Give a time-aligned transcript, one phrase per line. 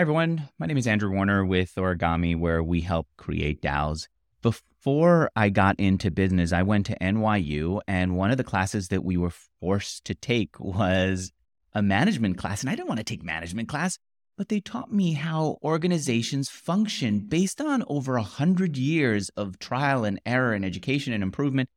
[0.00, 0.48] Hi, everyone.
[0.58, 4.08] My name is Andrew Warner with Origami, where we help create DAOs.
[4.40, 9.04] Before I got into business, I went to NYU, and one of the classes that
[9.04, 11.32] we were forced to take was
[11.74, 12.62] a management class.
[12.62, 13.98] And I didn't want to take management class,
[14.38, 20.06] but they taught me how organizations function based on over a hundred years of trial
[20.06, 21.68] and error and education and improvement.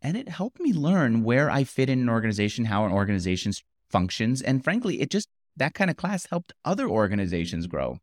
[0.00, 3.52] And it helped me learn where I fit in an organization, how an organization
[3.88, 4.42] functions.
[4.42, 7.98] And frankly, it just, that kind of class helped other organizations grow.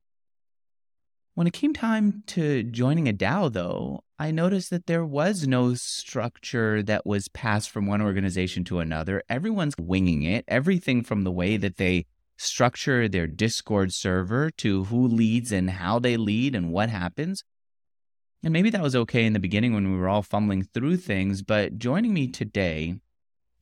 [1.36, 5.74] When it came time to joining a DAO, though, I noticed that there was no
[5.74, 9.24] structure that was passed from one organization to another.
[9.30, 12.06] Everyone's winging it, everything from the way that they
[12.38, 17.44] structure their Discord server to who leads and how they lead and what happens.
[18.44, 21.42] And maybe that was okay in the beginning when we were all fumbling through things,
[21.42, 22.96] but joining me today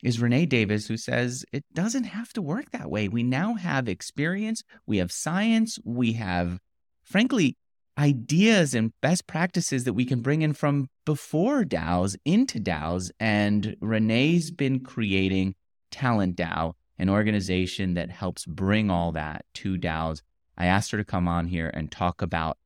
[0.02, 3.08] is Renee Davis, who says it doesn't have to work that way.
[3.08, 6.60] We now have experience, we have science, we have,
[7.02, 7.56] frankly,
[7.98, 13.10] ideas and best practices that we can bring in from before DAOs into DAOs.
[13.18, 15.56] And Renee's been creating
[15.90, 20.22] Talent DAO, an organization that helps bring all that to DAOs.
[20.56, 22.56] I asked her to come on here and talk about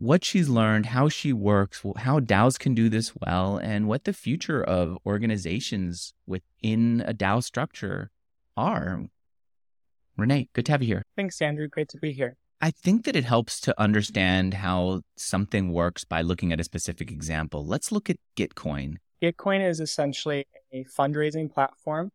[0.00, 4.14] what she's learned, how she works, how DAOs can do this well, and what the
[4.14, 8.10] future of organizations within a DAO structure
[8.56, 9.02] are.
[10.16, 11.02] Renee, good to have you here.
[11.16, 11.68] Thanks, Andrew.
[11.68, 12.38] Great to be here.
[12.62, 17.10] I think that it helps to understand how something works by looking at a specific
[17.10, 17.66] example.
[17.66, 18.96] Let's look at Gitcoin.
[19.22, 22.10] Gitcoin is essentially a fundraising platform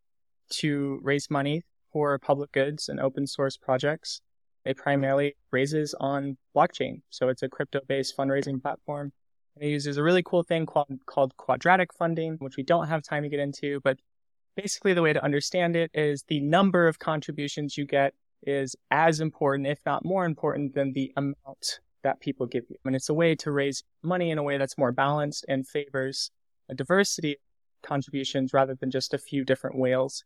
[0.50, 1.62] to raise money
[1.94, 4.22] for public goods and open source projects.
[4.66, 7.02] It primarily raises on blockchain.
[7.10, 9.12] So it's a crypto based fundraising platform.
[9.56, 13.04] And it uses a really cool thing called, called quadratic funding, which we don't have
[13.04, 13.80] time to get into.
[13.84, 14.00] But
[14.58, 18.14] basically, the way to understand it is the number of contributions you get
[18.44, 22.78] is as important, if not more important, than the amount that people give you.
[22.86, 26.32] And it's a way to raise money in a way that's more balanced and favors
[26.70, 30.24] a diversity of contributions rather than just a few different whales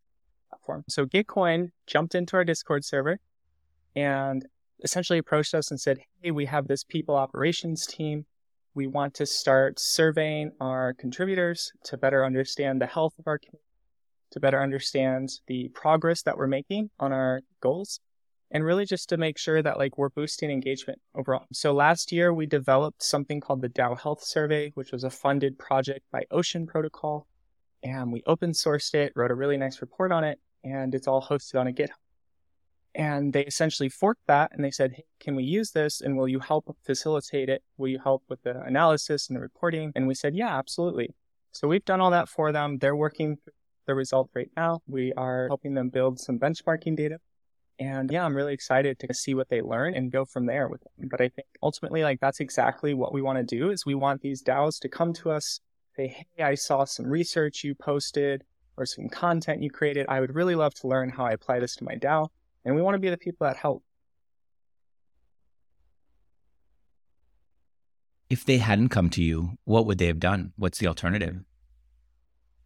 [0.50, 0.84] platform.
[0.90, 3.20] So Gitcoin jumped into our Discord server
[4.00, 4.46] and
[4.84, 8.26] essentially approached us and said, Hey, we have this people operations team.
[8.74, 13.64] We want to start surveying our contributors to better understand the health of our community,
[14.32, 18.00] to better understand the progress that we're making on our goals
[18.52, 21.46] and really just to make sure that like we're boosting engagement overall.
[21.54, 25.60] So last year we developed something called the DAO Health Survey, which was a funded
[25.60, 27.28] project by Ocean Protocol,
[27.84, 31.22] and we open sourced it, wrote a really nice report on it, and it's all
[31.22, 31.90] hosted on a GitHub.
[32.96, 36.02] And they essentially forked that and they said, hey, can we use this?
[36.02, 37.64] And will you help facilitate it?
[37.78, 39.92] Will you help with the analysis and the reporting?
[39.96, 41.14] And we said, yeah, absolutely.
[41.52, 42.78] So we've done all that for them.
[42.80, 43.38] They're working
[43.86, 44.82] the result right now.
[44.88, 47.20] We are helping them build some benchmarking data
[47.80, 50.82] and yeah, I'm really excited to see what they learn and go from there with
[50.82, 51.08] them.
[51.10, 54.22] But I think ultimately, like that's exactly what we want to do is we want
[54.22, 55.62] these DAOs to come to us,
[55.96, 58.44] say, Hey, I saw some research you posted
[58.76, 60.06] or some content you created.
[60.10, 62.28] I would really love to learn how I apply this to my DAO.
[62.66, 63.84] And we want to be the people that help.
[68.30, 70.54] If they hadn't come to you, what would they have done?
[70.56, 71.38] What's the alternative?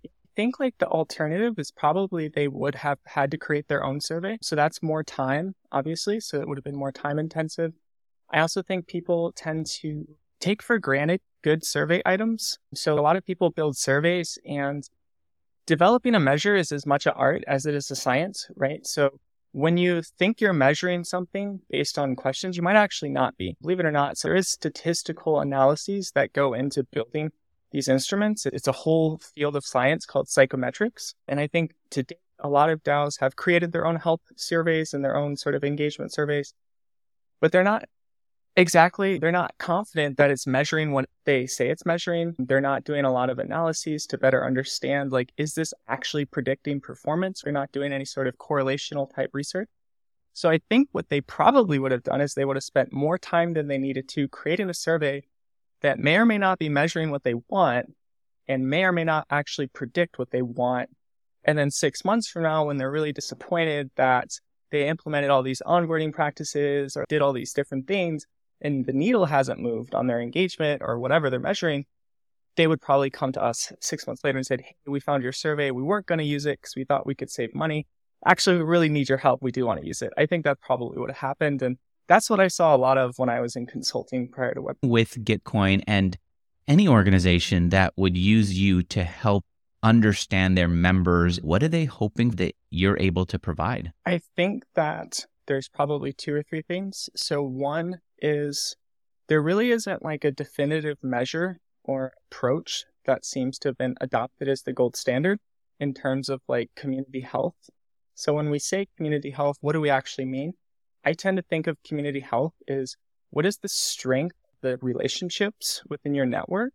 [0.05, 4.01] I think like the alternative is probably they would have had to create their own
[4.01, 4.39] survey.
[4.41, 6.19] So that's more time, obviously.
[6.19, 7.73] So it would have been more time intensive.
[8.31, 10.07] I also think people tend to
[10.41, 12.57] take for granted good survey items.
[12.73, 14.83] So a lot of people build surveys and
[15.65, 18.85] developing a measure is as much an art as it is a science, right?
[18.85, 19.19] So
[19.53, 23.55] when you think you're measuring something based on questions, you might actually not be.
[23.61, 27.31] Believe it or not, so there is statistical analyses that go into building
[27.71, 28.47] these instruments.
[28.47, 31.13] It's a whole field of science called psychometrics.
[31.27, 35.05] And I think today, a lot of DAOs have created their own health surveys and
[35.05, 36.53] their own sort of engagement surveys,
[37.39, 37.85] but they're not
[38.55, 42.35] exactly, they're not confident that it's measuring what they say it's measuring.
[42.37, 46.81] They're not doing a lot of analyses to better understand, like, is this actually predicting
[46.81, 47.41] performance?
[47.43, 49.69] They're not doing any sort of correlational type research.
[50.33, 53.17] So I think what they probably would have done is they would have spent more
[53.17, 55.23] time than they needed to creating a survey
[55.81, 57.93] that may or may not be measuring what they want
[58.47, 60.89] and may or may not actually predict what they want.
[61.43, 64.29] And then six months from now, when they're really disappointed that
[64.71, 68.25] they implemented all these onboarding practices or did all these different things
[68.63, 71.85] and the needle hasn't moved on their engagement or whatever they're measuring,
[72.55, 75.31] they would probably come to us six months later and said, Hey, we found your
[75.31, 75.71] survey.
[75.71, 77.87] We weren't going to use it because we thought we could save money.
[78.25, 79.41] Actually, we really need your help.
[79.41, 80.13] We do want to use it.
[80.17, 81.61] I think that probably would have happened.
[81.61, 81.77] And
[82.07, 84.77] that's what I saw a lot of when I was in consulting prior to Web.
[84.81, 86.17] With Gitcoin and
[86.67, 89.43] any organization that would use you to help
[89.81, 93.91] understand their members, what are they hoping that you're able to provide?
[94.05, 97.09] I think that there's probably two or three things.
[97.15, 98.75] So one is
[99.27, 104.47] there really isn't like a definitive measure or approach that seems to have been adopted
[104.47, 105.39] as the gold standard
[105.79, 107.69] in terms of like community health.
[108.15, 110.53] So when we say community health, what do we actually mean?
[111.03, 112.95] I tend to think of community health is
[113.29, 116.71] what is the strength, the relationships within your network,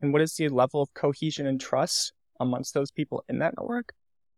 [0.00, 3.92] and what is the level of cohesion and trust amongst those people in that network,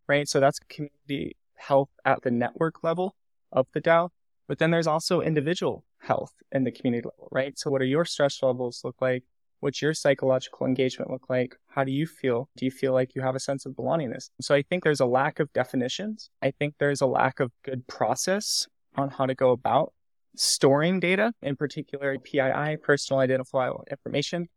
[0.08, 0.28] right?
[0.28, 3.14] So that's community health at the network level
[3.52, 4.10] of the DAO.
[4.48, 7.58] But then there's also individual health in the community level, right?
[7.58, 9.24] So what are your stress levels look like?
[9.60, 11.54] What's your psychological engagement look like?
[11.68, 12.48] How do you feel?
[12.56, 14.30] Do you feel like you have a sense of belongingness?
[14.40, 16.30] So I think there's a lack of definitions.
[16.42, 18.66] I think there's a lack of good process
[18.96, 19.92] on how to go about
[20.36, 24.48] storing data, in particular PII, personal identifiable information.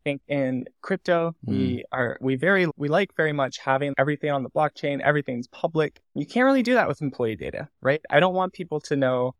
[0.00, 1.50] I think in crypto, mm.
[1.50, 6.00] we are we very we like very much having everything on the blockchain, everything's public.
[6.14, 8.00] You can't really do that with employee data, right?
[8.08, 9.34] I don't want people to know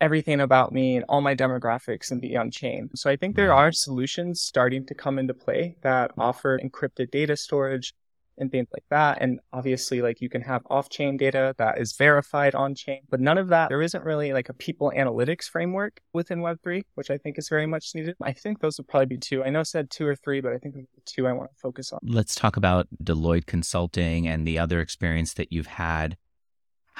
[0.00, 2.90] everything about me and all my demographics and be on chain.
[2.94, 7.36] So I think there are solutions starting to come into play that offer encrypted data
[7.36, 7.94] storage
[8.38, 9.18] and things like that.
[9.20, 13.20] And obviously, like you can have off chain data that is verified on chain, but
[13.20, 17.18] none of that, there isn't really like a people analytics framework within Web3, which I
[17.18, 18.16] think is very much needed.
[18.22, 19.44] I think those would probably be two.
[19.44, 21.56] I know I said two or three, but I think the two I want to
[21.56, 22.00] focus on.
[22.02, 26.16] Let's talk about Deloitte Consulting and the other experience that you've had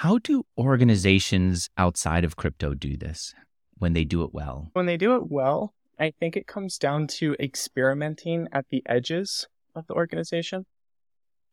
[0.00, 3.34] how do organizations outside of crypto do this
[3.78, 4.68] when they do it well?
[4.74, 9.48] When they do it well, I think it comes down to experimenting at the edges
[9.74, 10.66] of the organization.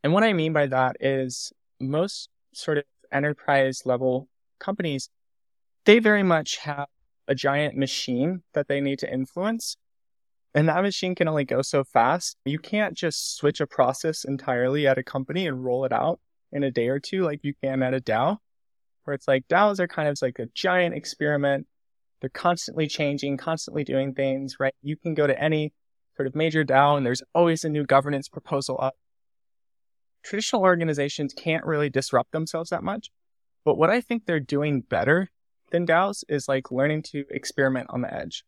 [0.04, 4.28] And what I mean by that is most sort of enterprise level
[4.60, 5.10] companies,
[5.86, 6.88] they very much have
[7.28, 9.78] a giant machine that they need to influence.
[10.54, 12.38] And that machine can only go so fast.
[12.46, 16.20] You can't just switch a process entirely at a company and roll it out
[16.52, 18.38] in a day or two like you can at a DAO,
[19.04, 21.66] where it's like DAOs are kind of like a giant experiment.
[22.22, 24.76] They're constantly changing, constantly doing things, right?
[24.84, 25.74] You can go to any
[26.16, 28.96] sort of major DAO and there's always a new governance proposal up.
[30.24, 33.10] Traditional organizations can't really disrupt themselves that much.
[33.66, 35.30] But what I think they're doing better
[35.72, 38.44] than DAOs is like learning to experiment on the edge.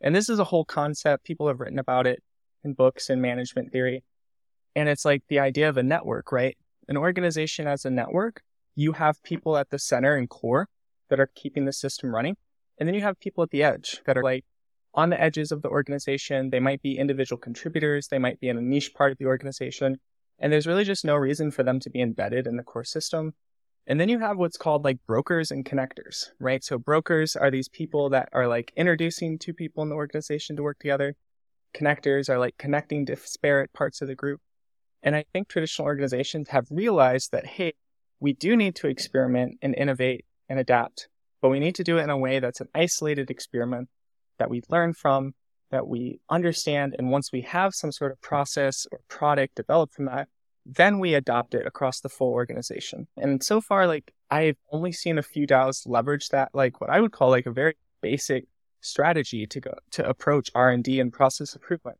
[0.00, 1.24] And this is a whole concept.
[1.24, 2.22] People have written about it
[2.62, 4.04] in books and management theory.
[4.76, 6.56] And it's like the idea of a network, right?
[6.88, 8.42] an organization as a network,
[8.74, 10.68] you have people at the center and core
[11.10, 12.36] that are keeping the system running.
[12.78, 14.44] And then you have people at the edge that are like
[14.94, 16.50] on the edges of the organization.
[16.50, 18.08] They might be individual contributors.
[18.08, 20.00] They might be in a niche part of the organization.
[20.38, 23.34] And there's really just no reason for them to be embedded in the core system.
[23.86, 26.64] And then you have what's called like brokers and connectors, right?
[26.64, 30.62] So brokers are these people that are like introducing two people in the organization to
[30.62, 31.16] work together.
[31.76, 34.40] Connectors are like connecting disparate parts of the group.
[35.02, 37.74] And I think traditional organizations have realized that, hey,
[38.20, 41.08] we do need to experiment and innovate and adapt,
[41.42, 43.88] but we need to do it in a way that's an isolated experiment
[44.38, 45.34] that we learn from,
[45.70, 46.94] that we understand.
[46.98, 50.28] And once we have some sort of process or product developed from that,
[50.66, 53.06] then we adopt it across the full organization.
[53.16, 57.00] And so far, like I've only seen a few DAOs leverage that, like what I
[57.00, 58.46] would call like a very basic
[58.80, 61.98] strategy to go to approach R and D and process improvement.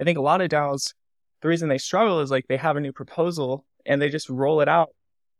[0.00, 0.92] I think a lot of DAOs
[1.40, 4.60] the reason they struggle is like they have a new proposal and they just roll
[4.60, 4.90] it out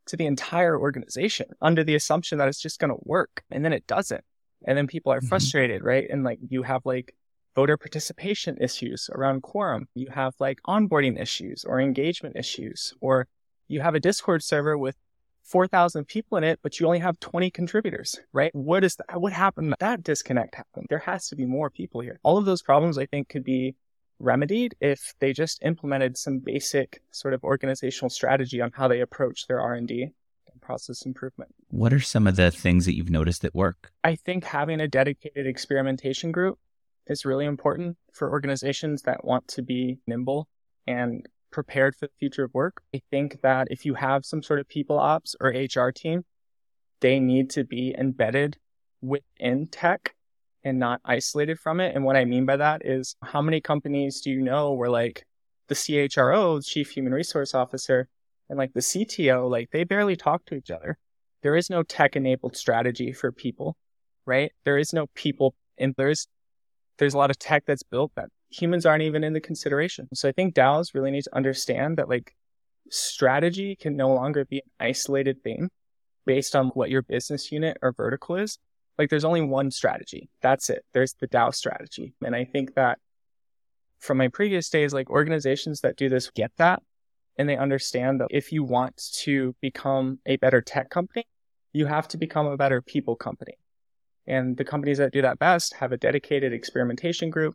[0.07, 3.73] to the entire organization under the assumption that it's just going to work and then
[3.73, 4.25] it doesn't
[4.67, 5.29] and then people are mm-hmm.
[5.29, 7.15] frustrated right and like you have like
[7.59, 13.27] voter participation issues around quorum you have like onboarding issues or engagement issues or
[13.67, 14.95] you have a discord server with
[15.43, 18.55] 4,000 people in it, but you only have 20 contributors, right?
[18.55, 19.21] What is that?
[19.21, 19.75] What happened?
[19.81, 20.87] That disconnect happened.
[20.91, 22.21] There has to be more people here.
[22.23, 23.75] All of those problems, I think, could be
[24.19, 29.47] remedied if they just implemented some basic sort of organizational strategy on how they approach
[29.47, 31.55] their R&D and process improvement.
[31.71, 33.91] What are some of the things that you've noticed that work?
[34.05, 36.59] I think having a dedicated experimentation group
[37.09, 40.49] is really important for organizations that want to be nimble
[40.87, 42.83] and prepared for the future of work.
[42.95, 46.25] I think that if you have some sort of people ops or HR team,
[47.01, 48.59] they need to be embedded
[49.01, 50.15] within tech
[50.65, 51.95] and not isolated from it.
[51.95, 55.25] And what I mean by that is how many companies do you know where like
[55.69, 58.09] the CHRO, Chief Human Resource Officer,
[58.49, 60.99] and like the CTO, like they barely talk to each other.
[61.43, 63.77] There is no tech enabled strategy for people,
[64.27, 64.51] right?
[64.65, 66.27] There is no people and there's
[66.99, 70.09] there's a lot of tech that's built that humans aren't even in the consideration.
[70.15, 72.35] So I think DAOs really need to understand that like
[72.91, 75.71] strategy can no longer be an isolated thing
[76.27, 78.59] based on what your business unit or vertical is.
[78.99, 80.29] Like there's only one strategy.
[80.43, 80.85] That's it.
[80.93, 82.15] There's the DAO strategy.
[82.25, 82.99] And I think that
[84.01, 86.83] from my previous days, like organizations that do this get that
[87.37, 91.25] and they understand that if you want to become a better tech company,
[91.73, 93.55] you have to become a better people company.
[94.29, 97.55] And the companies that do that best have a dedicated experimentation group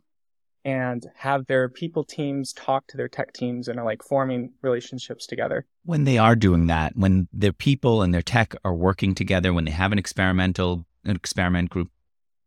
[0.64, 5.26] and have their people teams talk to their tech teams and are like forming relationships
[5.26, 5.66] together.
[5.84, 9.66] When they are doing that, when their people and their tech are working together, when
[9.66, 11.90] they have an experimental an experiment group,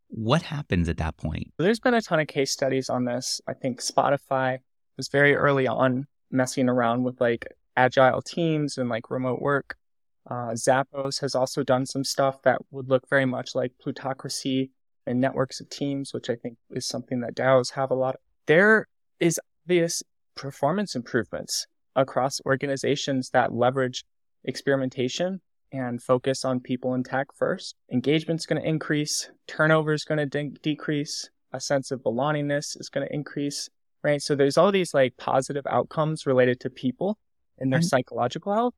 [0.10, 1.54] what happens at that point?
[1.58, 3.40] There's been a ton of case studies on this.
[3.48, 4.60] I think Spotify
[4.98, 9.78] was very early on messing around with like agile teams and like remote work.
[10.30, 14.72] Uh, Zappos has also done some stuff that would look very much like holacracy
[15.06, 18.22] and networks of teams, which I think is something that DAOs have a lot of.
[18.46, 18.88] There
[19.20, 20.04] is obvious
[20.36, 21.66] performance improvements
[21.96, 24.04] across organizations that leverage
[24.44, 25.42] experimentation
[25.72, 27.76] and focus on people and tech first.
[27.92, 32.90] Engagement's going to increase, turnover is going to de- decrease, a sense of belongingness is
[32.90, 33.70] going to increase,
[34.04, 34.22] right?
[34.22, 37.18] So there's all these like positive outcomes related to people
[37.58, 38.74] and their psychological health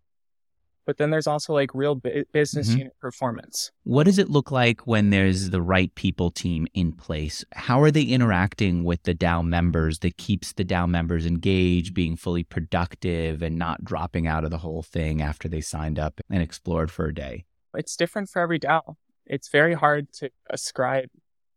[0.89, 2.79] but then there's also like real bu- business mm-hmm.
[2.79, 3.69] unit performance.
[3.84, 7.46] What does it look like when there's the right people team in place?
[7.53, 12.15] How are they interacting with the DAO members that keeps the DAO members engaged, being
[12.15, 16.41] fully productive, and not dropping out of the whole thing after they signed up and
[16.41, 17.46] explored for a day?
[17.75, 18.96] It's different for every DAO.
[19.27, 21.10] It's very hard to ascribe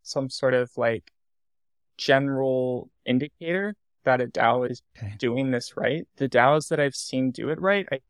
[0.03, 1.11] some sort of like
[1.97, 5.15] general indicator that a DAO is okay.
[5.19, 6.07] doing this right.
[6.19, 8.01] The DAOs that I've seen do it right, I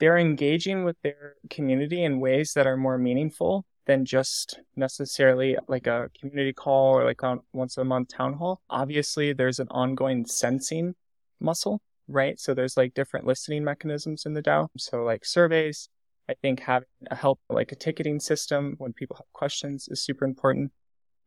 [0.00, 5.86] they're engaging with their community in ways that are more meaningful than just necessarily like
[5.86, 8.60] a community call or like a once a month town hall.
[8.70, 10.94] Obviously, there's an ongoing sensing
[11.38, 12.40] muscle, right?
[12.40, 14.68] So there's like different listening mechanisms in the DAO.
[14.78, 15.88] So like surveys,
[16.28, 20.24] I think having a help like a ticketing system when people have questions is super
[20.24, 20.72] important.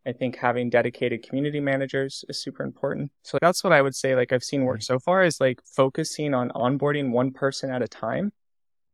[0.06, 3.12] I think having dedicated community managers is super important.
[3.24, 6.34] So that's what I would say like I've seen work so far is like focusing
[6.34, 8.32] on onboarding one person at a time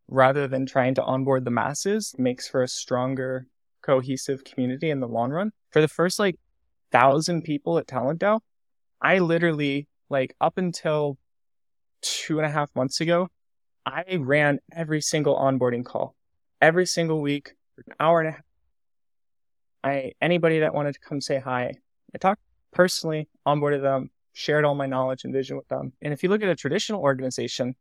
[0.09, 3.47] rather than trying to onboard the masses makes for a stronger
[3.81, 5.51] cohesive community in the long run.
[5.71, 6.35] For the first like
[6.91, 8.39] thousand people at Talent DAO,
[9.01, 11.17] I literally like up until
[12.01, 13.29] two and a half months ago,
[13.85, 16.15] I ran every single onboarding call
[16.61, 18.43] every single week for an hour and a half.
[19.83, 21.73] I anybody that wanted to come say hi,
[22.13, 25.93] I talked personally, onboarded them, shared all my knowledge and vision with them.
[26.01, 27.75] And if you look at a traditional organization,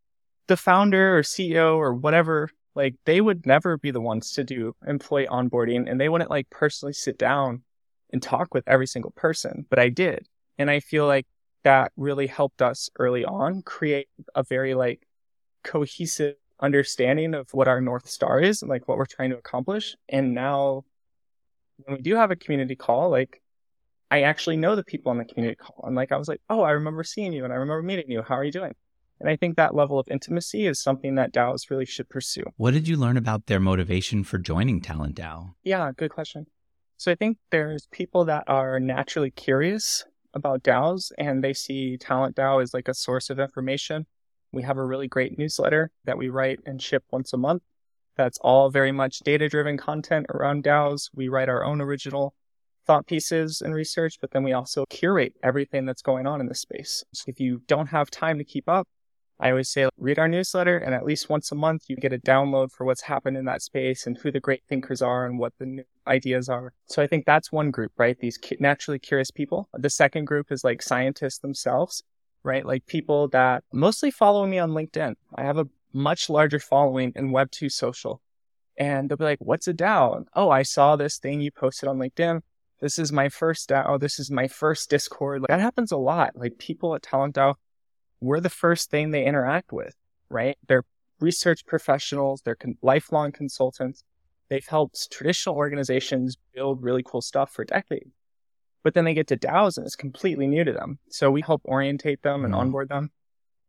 [0.48, 4.74] the founder or CEO or whatever, like they would never be the ones to do
[4.86, 7.62] employee onboarding and they wouldn't like personally sit down
[8.12, 10.26] and talk with every single person, but I did.
[10.58, 11.26] And I feel like
[11.64, 15.06] that really helped us early on create a very like
[15.62, 19.94] cohesive understanding of what our North Star is and like what we're trying to accomplish.
[20.08, 20.84] And now
[21.84, 23.42] when we do have a community call, like
[24.10, 25.84] I actually know the people on the community call.
[25.86, 28.22] And like I was like, oh, I remember seeing you and I remember meeting you.
[28.22, 28.74] How are you doing?
[29.20, 32.44] And I think that level of intimacy is something that DAOs really should pursue.
[32.56, 35.54] What did you learn about their motivation for joining Talent DAO?
[35.64, 36.46] Yeah, good question.
[36.96, 42.36] So I think there's people that are naturally curious about DAOs and they see Talent
[42.36, 44.06] DAO as like a source of information.
[44.52, 47.62] We have a really great newsletter that we write and ship once a month.
[48.16, 51.10] That's all very much data driven content around DAOs.
[51.14, 52.34] We write our own original
[52.86, 56.54] thought pieces and research, but then we also curate everything that's going on in the
[56.54, 57.04] space.
[57.12, 58.88] So if you don't have time to keep up,
[59.40, 62.18] I always say read our newsletter, and at least once a month, you get a
[62.18, 65.52] download for what's happened in that space and who the great thinkers are and what
[65.58, 66.72] the new ideas are.
[66.86, 68.18] So I think that's one group, right?
[68.18, 69.68] These naturally curious people.
[69.74, 72.02] The second group is like scientists themselves,
[72.42, 72.66] right?
[72.66, 75.14] Like people that mostly follow me on LinkedIn.
[75.34, 78.20] I have a much larger following in Web2 social.
[78.76, 80.24] And they'll be like, what's a DAO?
[80.34, 82.42] Oh, I saw this thing you posted on LinkedIn.
[82.80, 83.98] This is my first DAO.
[83.98, 85.42] This is my first Discord.
[85.42, 86.36] Like, that happens a lot.
[86.36, 87.54] Like people at Talent DAO
[88.20, 89.94] we're the first thing they interact with,
[90.28, 90.56] right?
[90.66, 90.84] They're
[91.20, 94.04] research professionals, they're con- lifelong consultants.
[94.48, 98.10] They've helped traditional organizations build really cool stuff for decades.
[98.82, 100.98] But then they get to DAOs and it's completely new to them.
[101.10, 102.60] So we help orientate them and mm-hmm.
[102.60, 103.10] onboard them.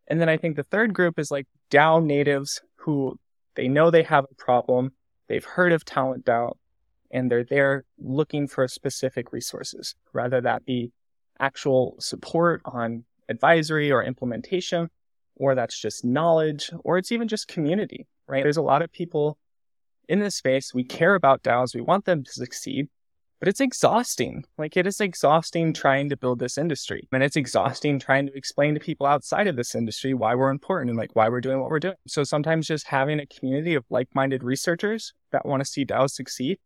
[0.08, 3.20] And then I think the third group is like DAO natives who
[3.56, 4.94] they know they have a problem,
[5.28, 6.54] they've heard of Talent DAO,
[7.12, 10.92] and they're there looking for specific resources, rather that be
[11.40, 14.90] actual support on advisory or implementation,
[15.36, 18.44] or that's just knowledge, or it's even just community, right?
[18.44, 19.38] There's a lot of people
[20.10, 20.74] in this space.
[20.74, 21.76] We care about DAOs.
[21.76, 22.90] We want them to succeed,
[23.40, 24.44] but it's exhausting.
[24.58, 27.08] Like it is exhausting trying to build this industry.
[27.14, 30.90] And it's exhausting trying to explain to people outside of this industry why we're important
[30.90, 31.96] and like why we're doing what we're doing.
[32.08, 36.58] So sometimes just having a community of like-minded researchers that want to see DAOs succeed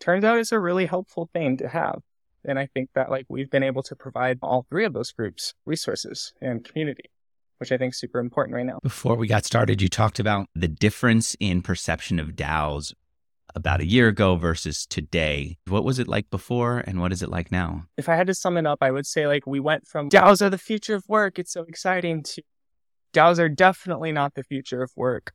[0.00, 2.00] turns out is a really helpful thing to have.
[2.44, 5.54] And I think that like we've been able to provide all three of those groups
[5.66, 7.10] resources and community.
[7.58, 8.78] which I think is super important right now.
[8.82, 12.92] Before we got started, you talked about the difference in perception of DAOs
[13.54, 15.58] about a year ago versus today.
[15.66, 17.84] What was it like before and what is it like now?
[17.96, 20.40] If I had to sum it up, I would say like we went from DAOs
[20.40, 22.42] are the future of work, it's so exciting to
[23.12, 25.32] DAOs are definitely not the future of work.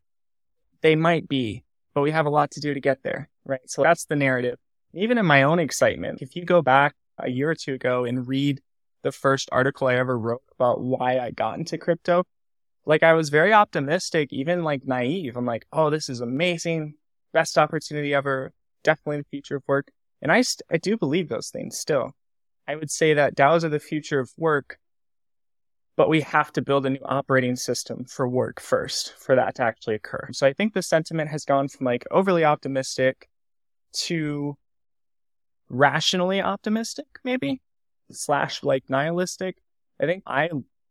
[0.81, 3.61] They might be, but we have a lot to do to get there, right?
[3.65, 4.59] So that's the narrative.
[4.93, 8.27] Even in my own excitement, if you go back a year or two ago and
[8.27, 8.61] read
[9.01, 12.23] the first article I ever wrote about why I got into crypto,
[12.85, 15.35] like I was very optimistic, even like naive.
[15.35, 16.95] I'm like, oh, this is amazing
[17.33, 19.91] best opportunity ever, definitely the future of work.
[20.21, 22.11] And I, st- I do believe those things still.
[22.67, 24.77] I would say that DAOs are the future of work,
[25.97, 29.63] but we have to build a new operating system for work first for that to
[29.63, 30.29] actually occur.
[30.31, 33.27] So I think the sentiment has gone from like overly optimistic
[33.93, 34.55] to
[35.73, 37.61] rationally optimistic, maybe
[38.11, 39.57] slash like nihilistic.
[39.99, 40.49] I think I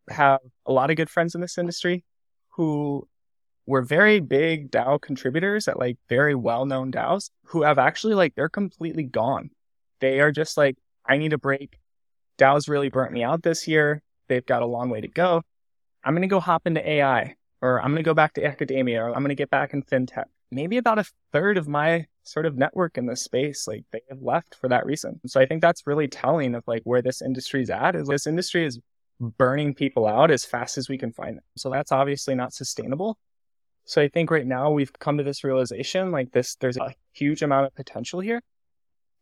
[0.09, 2.05] have a lot of good friends in this industry
[2.51, 3.09] who
[3.67, 8.35] were very big DAO contributors at like very well known DAOs who have actually like
[8.35, 9.51] they're completely gone.
[10.01, 11.79] They are just like, I need a break.
[12.39, 14.03] DAOs really burnt me out this year.
[14.29, 15.43] They've got a long way to go.
[16.05, 19.03] I'm going to go hop into AI or I'm going to go back to academia
[19.05, 20.25] or I'm going to get back in fintech.
[20.51, 24.23] Maybe about a third of my sort of network in this space, like they have
[24.23, 25.21] left for that reason.
[25.27, 28.27] So I think that's really telling of like where this industry is at is this
[28.27, 28.79] industry is
[29.21, 31.45] burning people out as fast as we can find them.
[31.57, 33.19] So that's obviously not sustainable.
[33.85, 37.43] So I think right now we've come to this realization like this, there's a huge
[37.43, 38.41] amount of potential here,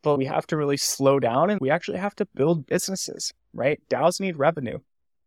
[0.03, 3.81] but we have to really slow down and we actually have to build businesses, right?
[3.89, 4.79] DAOs need revenue.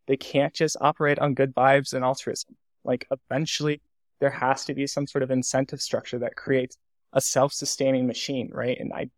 [0.07, 2.55] They can't just operate on good vibes and altruism.
[2.83, 3.81] Like eventually
[4.19, 6.77] there has to be some sort of incentive structure that creates
[7.13, 8.77] a self-sustaining machine, right?
[8.79, 9.09] And I,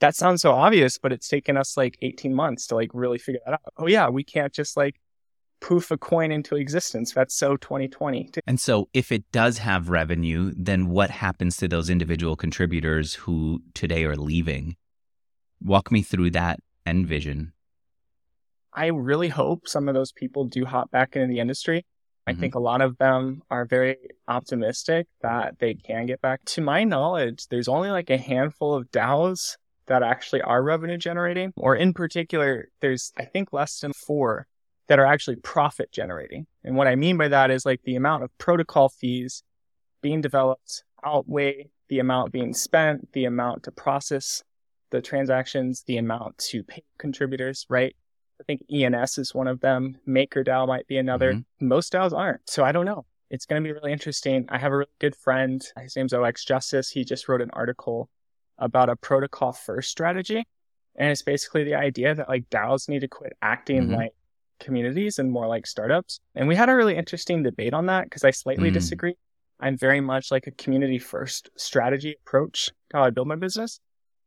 [0.00, 3.40] that sounds so obvious, but it's taken us like 18 months to like really figure
[3.46, 3.60] that out.
[3.76, 5.00] Oh yeah, we can't just like
[5.60, 7.12] poof a coin into existence.
[7.12, 8.30] That's so 2020.
[8.46, 13.62] And so, if it does have revenue, then what happens to those individual contributors who
[13.74, 14.76] today are leaving?
[15.62, 17.52] Walk me through that end vision.
[18.72, 21.84] I really hope some of those people do hop back into the industry.
[22.28, 22.40] I mm-hmm.
[22.40, 23.96] think a lot of them are very
[24.28, 26.44] optimistic that they can get back.
[26.44, 31.54] To my knowledge, there's only like a handful of DAOs that actually are revenue generating,
[31.56, 34.46] or in particular, there's, I think, less than four
[34.88, 36.46] that are actually profit generating.
[36.64, 39.42] And what I mean by that is like the amount of protocol fees
[40.02, 44.42] being developed outweigh the amount being spent, the amount to process
[44.90, 47.96] the transactions, the amount to pay contributors, right?
[48.40, 49.98] I think ENS is one of them.
[50.06, 51.34] MakerDAO might be another.
[51.34, 51.68] Mm-hmm.
[51.68, 52.48] Most DAOs aren't.
[52.48, 53.04] So I don't know.
[53.30, 54.46] It's going to be really interesting.
[54.48, 55.62] I have a really good friend.
[55.80, 56.88] His name's OX Justice.
[56.88, 58.08] He just wrote an article
[58.58, 60.46] about a protocol first strategy.
[60.96, 63.94] And it's basically the idea that like DAOs need to quit acting mm-hmm.
[63.94, 64.12] like
[64.60, 66.20] communities and more like startups.
[66.34, 68.74] And we had a really interesting debate on that because I slightly mm.
[68.74, 69.14] disagree.
[69.60, 73.80] I'm very much like a community first strategy approach to how I build my business.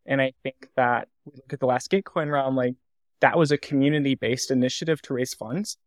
[0.05, 2.75] And I think that we look at the last Gitcoin round, like
[3.21, 5.77] that was a community based initiative to raise funds.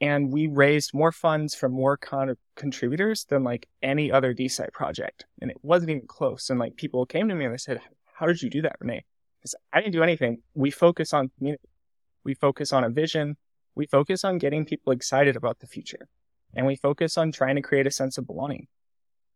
[0.00, 5.26] And we raised more funds from more of contributors than like any other DeSci project.
[5.40, 6.50] And it wasn't even close.
[6.50, 7.80] And like people came to me and they said,
[8.14, 9.04] how did you do that, Renee?
[9.44, 10.42] Said, I didn't do anything.
[10.54, 11.68] We focus on community.
[12.22, 13.36] We focus on a vision
[13.78, 16.08] we focus on getting people excited about the future
[16.52, 18.66] and we focus on trying to create a sense of belonging.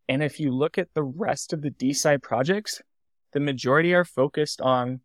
[0.08, 2.82] And if you look at the rest of the DeSci projects,
[3.32, 5.00] the majority are focused on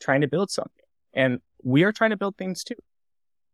[0.00, 0.84] trying to build something.
[1.12, 2.76] And we are trying to build things too.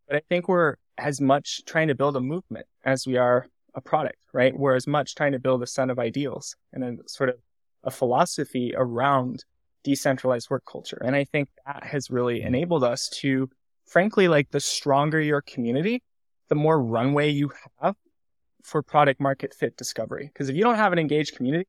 [0.07, 3.81] But I think we're as much trying to build a movement as we are a
[3.81, 4.57] product, right?
[4.57, 7.35] We're as much trying to build a set of ideals and a sort of
[7.83, 9.45] a philosophy around
[9.83, 11.01] decentralized work culture.
[11.05, 13.49] And I think that has really enabled us to
[13.89, 16.01] frankly, like the stronger your community,
[16.47, 17.95] the more runway you have
[18.63, 20.29] for product market fit discovery.
[20.31, 21.67] Because if you don't have an engaged community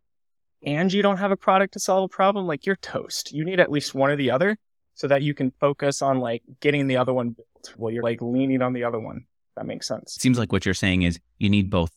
[0.63, 3.33] and you don't have a product to solve a problem, like you're toast.
[3.33, 4.59] You need at least one or the other
[5.01, 8.21] so that you can focus on like getting the other one built while you're like
[8.21, 9.25] leaning on the other one.
[9.57, 10.15] That makes sense.
[10.15, 11.91] It seems like what you're saying is you need both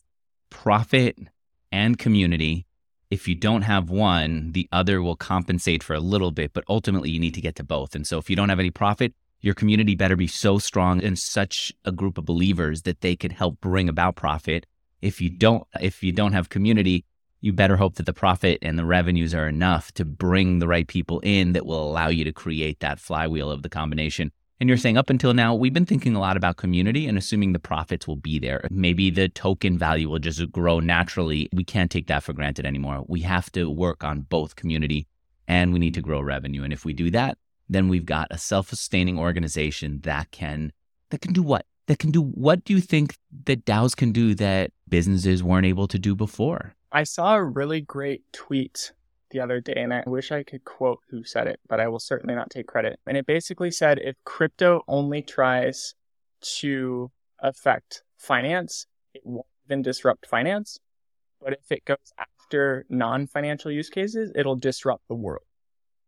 [0.49, 1.17] profit
[1.69, 2.65] and community.
[3.11, 7.09] If you don't have one, the other will compensate for a little bit, but ultimately
[7.09, 7.93] you need to get to both.
[7.93, 11.19] And so if you don't have any profit, your community better be so strong and
[11.19, 14.65] such a group of believers that they could help bring about profit.
[15.01, 17.03] If you don't, if you don't have community,
[17.43, 20.87] you better hope that the profit and the revenues are enough to bring the right
[20.87, 24.31] people in that will allow you to create that flywheel of the combination.
[24.61, 27.51] And you're saying up until now, we've been thinking a lot about community and assuming
[27.51, 28.65] the profits will be there.
[28.71, 31.49] Maybe the token value will just grow naturally.
[31.51, 33.03] We can't take that for granted anymore.
[33.09, 35.05] We have to work on both community
[35.45, 36.63] and we need to grow revenue.
[36.63, 40.71] And if we do that, then we've got a self-sustaining organization that can
[41.09, 41.65] that can do what?
[41.87, 45.87] that can do what do you think that DAOs can do that businesses weren't able
[45.87, 46.75] to do before?
[46.93, 48.91] I saw a really great tweet
[49.31, 51.99] the other day, and I wish I could quote who said it, but I will
[51.99, 52.99] certainly not take credit.
[53.07, 55.95] And it basically said if crypto only tries
[56.59, 60.77] to affect finance, it won't even disrupt finance.
[61.41, 65.45] But if it goes after non financial use cases, it'll disrupt the world.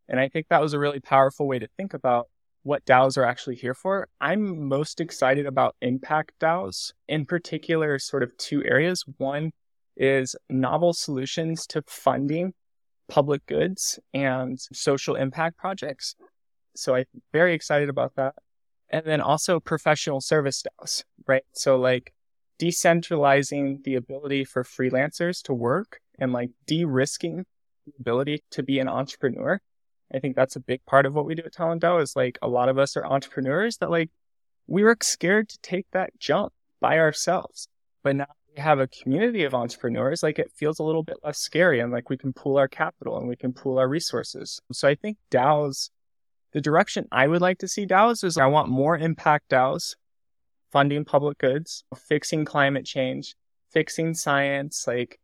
[0.07, 2.27] And I think that was a really powerful way to think about
[2.61, 4.07] what DAOs are actually here for.
[4.21, 9.03] I'm most excited about impact DAOs, in particular, sort of two areas.
[9.17, 9.51] One
[9.97, 12.53] is novel solutions to funding
[13.07, 16.15] public goods and social impact projects.
[16.75, 18.35] So I'm very excited about that.
[18.89, 21.43] And then also professional service DAOs, right?
[21.53, 22.13] So like
[22.59, 27.45] decentralizing the ability for freelancers to work and like de-risking
[27.85, 29.59] the ability to be an entrepreneur.
[30.13, 32.37] I think that's a big part of what we do at Talent DAO is like
[32.41, 34.09] a lot of us are entrepreneurs that like
[34.67, 37.67] we were scared to take that jump by ourselves.
[38.03, 41.79] But now have a community of entrepreneurs, like it feels a little bit less scary
[41.79, 44.59] and like we can pool our capital and we can pool our resources.
[44.71, 45.89] So I think DAOs,
[46.51, 49.95] the direction I would like to see DAOs is I want more impact DAOs,
[50.71, 53.35] funding public goods, fixing climate change,
[53.69, 55.19] fixing science, like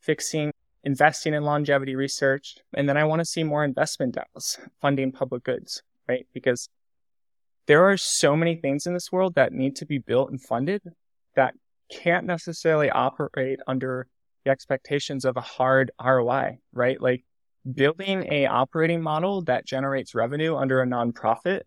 [0.00, 0.52] fixing
[0.82, 2.56] investing in longevity research.
[2.74, 6.26] And then I want to see more investment DAOs funding public goods, right?
[6.32, 6.68] Because
[7.66, 10.82] there are so many things in this world that need to be built and funded
[11.36, 11.54] that
[11.90, 14.06] can't necessarily operate under
[14.44, 17.00] the expectations of a hard ROI, right?
[17.00, 17.24] Like
[17.70, 21.62] building a operating model that generates revenue under a nonprofit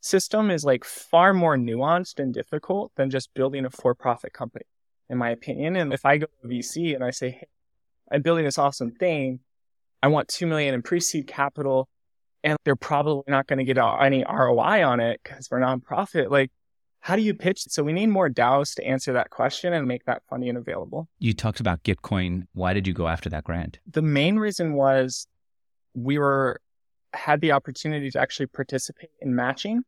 [0.00, 4.64] system is like far more nuanced and difficult than just building a for-profit company,
[5.08, 5.76] in my opinion.
[5.76, 7.48] And if I go to VC and I say, hey,
[8.10, 9.40] I'm building this awesome thing,
[10.02, 11.88] I want two million in pre-seed capital,
[12.42, 16.30] and they're probably not going to get any ROI on it because we're nonprofit.
[16.30, 16.50] Like
[17.00, 17.64] how do you pitch?
[17.68, 21.08] So we need more DAOs to answer that question and make that funding available.
[21.18, 22.46] You talked about Gitcoin.
[22.52, 23.78] Why did you go after that grant?
[23.90, 25.26] The main reason was
[25.94, 26.60] we were
[27.12, 29.82] had the opportunity to actually participate in matching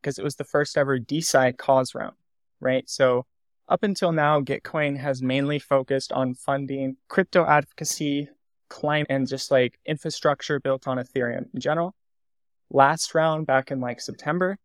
[0.00, 2.16] because it was the first ever DeSci cause round,
[2.60, 2.88] right?
[2.88, 3.26] So
[3.68, 8.28] up until now, Gitcoin has mainly focused on funding crypto advocacy,
[8.70, 11.94] client, and just like infrastructure built on Ethereum in general.
[12.70, 14.58] Last round back in like September,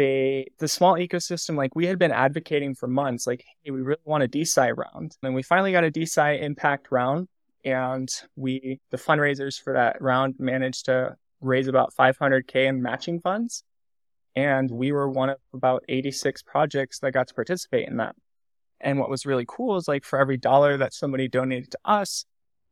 [0.00, 4.00] they the small ecosystem like we had been advocating for months like hey we really
[4.04, 5.14] want a DeSci round.
[5.22, 7.28] And we finally got a DeSci impact round
[7.66, 13.62] and we the fundraisers for that round managed to raise about 500k in matching funds.
[14.34, 18.16] And we were one of about 86 projects that got to participate in that.
[18.80, 22.24] And what was really cool is like for every dollar that somebody donated to us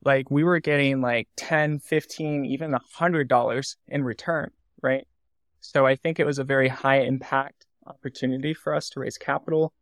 [0.02, 5.06] like we were getting like 10 15 even hundred dollars in return right
[5.68, 9.74] so I think it was a very high impact opportunity for us to raise capital.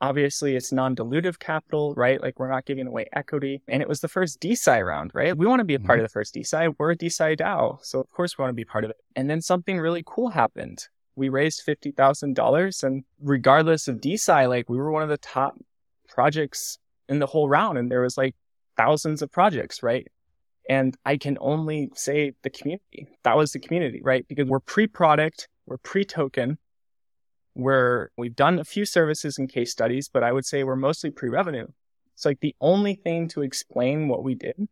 [0.00, 2.20] Obviously, it's non dilutive capital, right?
[2.20, 3.62] Like we're not giving away equity.
[3.68, 5.38] And it was the first DeSci round, right?
[5.38, 6.74] We want to be a part of the first DeSci.
[6.76, 7.78] We're a DeSci DAO.
[7.84, 8.96] So, of course, we want to be part of it.
[9.14, 10.88] And then something really cool happened.
[11.14, 12.82] We raised $50,000.
[12.82, 15.54] And regardless of DeSci, like we were one of the top
[16.08, 17.78] projects in the whole round.
[17.78, 18.34] And there was like
[18.76, 20.08] thousands of projects, right?
[20.68, 23.08] And I can only say the community.
[23.24, 24.26] That was the community, right?
[24.28, 26.58] Because we're pre-product, we're pre-token,
[27.54, 31.10] we're we've done a few services and case studies, but I would say we're mostly
[31.10, 31.66] pre-revenue.
[32.14, 34.68] It's like the only thing to explain what we did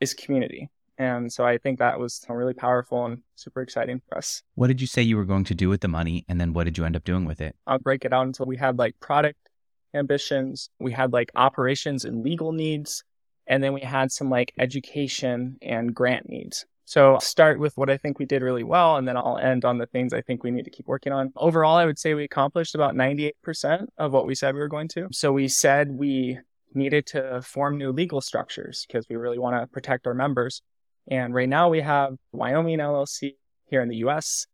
[0.00, 0.70] is community.
[0.98, 4.42] And so I think that was really powerful and super exciting for us.
[4.54, 6.26] What did you say you were going to do with the money?
[6.28, 7.56] And then what did you end up doing with it?
[7.66, 9.38] I'll break it out until we had like product
[9.94, 13.02] ambitions, we had like operations and legal needs,
[13.50, 16.64] and then we had some like education and grant needs.
[16.84, 19.64] So I'll start with what I think we did really well, and then I'll end
[19.64, 21.32] on the things I think we need to keep working on.
[21.36, 24.88] Overall, I would say we accomplished about 98% of what we said we were going
[24.88, 25.08] to.
[25.12, 26.38] So we said we
[26.74, 30.62] needed to form new legal structures because we really want to protect our members.
[31.08, 33.34] And right now we have Wyoming LLC
[33.66, 34.46] here in the US.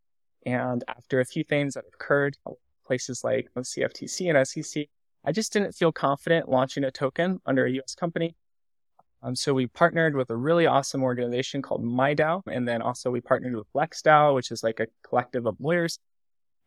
[0.47, 2.37] And after a few things that occurred,
[2.87, 4.87] places like the CFTC and SEC,
[5.25, 8.37] I just didn't feel confident launching a token under a US company.
[9.27, 13.21] Um, so we partnered with a really awesome organization called MIDAO, and then also we
[13.21, 15.99] partnered with LexDAO, which is like a collective of lawyers.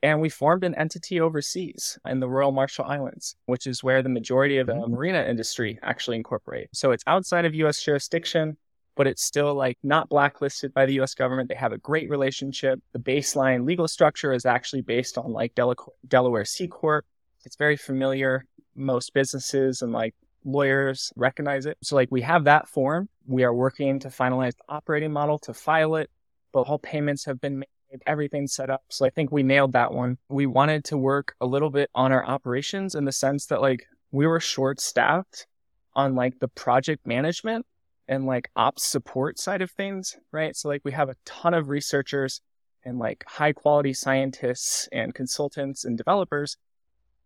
[0.03, 4.09] And we formed an entity overseas in the Royal Marshall Islands, which is where the
[4.09, 4.93] majority of the mm-hmm.
[4.93, 6.67] marina industry actually incorporate.
[6.73, 8.57] So it's outside of US jurisdiction,
[8.97, 11.47] but it's still like not blacklisted by the US government.
[11.47, 12.81] They have a great relationship.
[12.91, 17.05] The baseline legal structure is actually based on like Delaware C Corp.
[17.45, 18.45] It's very familiar.
[18.75, 21.77] Most businesses and like lawyers recognize it.
[21.83, 23.09] So like we have that form.
[23.27, 26.09] We are working to finalize the operating model to file it,
[26.51, 27.67] but all payments have been made
[28.05, 28.83] everything's set up.
[28.89, 30.17] So I think we nailed that one.
[30.29, 33.85] We wanted to work a little bit on our operations in the sense that like
[34.11, 35.47] we were short staffed
[35.95, 37.65] on like the project management
[38.07, 40.55] and like ops support side of things, right?
[40.55, 42.41] So like we have a ton of researchers
[42.83, 46.57] and like high quality scientists and consultants and developers.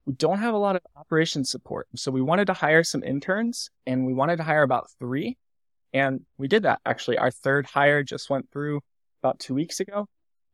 [0.06, 1.88] We don't have a lot of operations support.
[1.96, 5.38] So we wanted to hire some interns and we wanted to hire about three.
[5.94, 7.18] And we did that actually.
[7.18, 8.82] Our third hire just went through
[9.22, 10.08] about two weeks ago.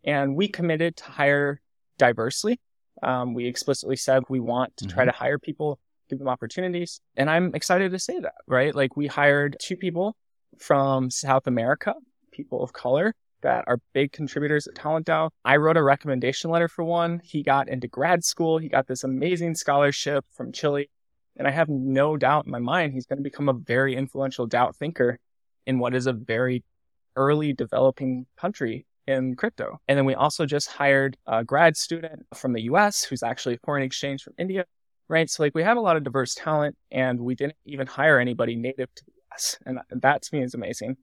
[0.03, 1.61] And we committed to hire
[1.97, 2.59] diversely.
[3.01, 4.95] Um, we explicitly said we want to mm-hmm.
[4.95, 6.99] try to hire people give them opportunities.
[7.15, 8.73] And I'm excited to say that, right?
[8.73, 10.15] Like we hired two people
[10.57, 11.93] from South America,
[12.31, 15.29] people of color that are big contributors at TalentDAO.
[15.45, 17.21] I wrote a recommendation letter for one.
[17.23, 18.57] He got into grad school.
[18.57, 20.89] He got this amazing scholarship from Chile.
[21.37, 24.47] And I have no doubt in my mind he's going to become a very influential
[24.47, 25.19] DAO thinker
[25.65, 26.63] in what is a very
[27.15, 29.79] early developing country in crypto.
[29.87, 33.59] And then we also just hired a grad student from the US who's actually a
[33.65, 34.65] foreign exchange from India
[35.09, 35.29] right?
[35.29, 38.55] So like we have a lot of diverse talent and we didn't even hire anybody
[38.55, 39.57] native to the US.
[39.65, 40.95] And that to me is amazing.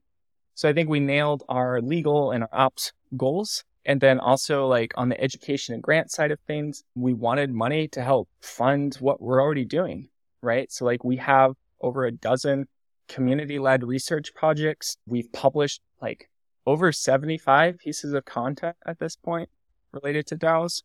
[0.57, 3.63] So I think we nailed our legal and our ops goals.
[3.85, 7.87] And then also like on the education and grant side of things, we wanted money
[7.89, 10.09] to help fund what we're already doing,
[10.41, 10.71] right?
[10.71, 12.67] So like we have over a dozen
[13.07, 14.97] community led research projects.
[15.05, 16.27] We've published like
[16.65, 19.49] over 75 pieces of content at this point
[19.91, 20.81] related to DAOs.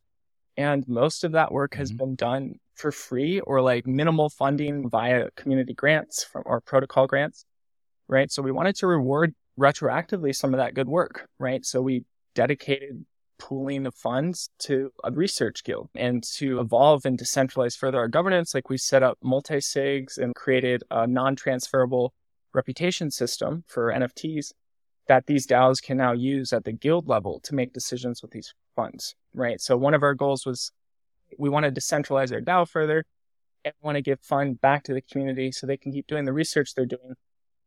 [0.58, 1.96] And most of that work has mm-hmm.
[1.96, 7.46] been done for free or like minimal funding via community grants from, or protocol grants,
[8.06, 8.30] right?
[8.30, 11.64] So we wanted to reward retroactively some of that good work, right?
[11.64, 13.04] So we dedicated
[13.38, 18.54] pooling of funds to a research guild and to evolve and decentralize further our governance.
[18.54, 22.14] Like we set up multi sigs and created a non transferable
[22.54, 24.52] reputation system for NFTs
[25.08, 28.54] that these DAOs can now use at the guild level to make decisions with these
[28.76, 29.60] funds, right?
[29.60, 30.70] So one of our goals was
[31.38, 33.04] we want to decentralize our DAO further
[33.64, 36.32] and want to give fund back to the community so they can keep doing the
[36.32, 37.14] research they're doing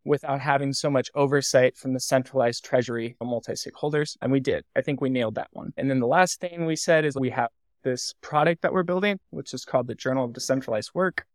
[0.05, 4.15] without having so much oversight from the centralized treasury of multi stakeholders.
[4.21, 4.63] And we did.
[4.75, 5.73] I think we nailed that one.
[5.77, 7.49] And then the last thing we said is we have
[7.83, 11.25] this product that we're building, which is called the Journal of Decentralized Work.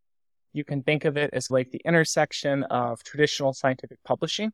[0.52, 4.52] You can think of it as like the intersection of traditional scientific publishing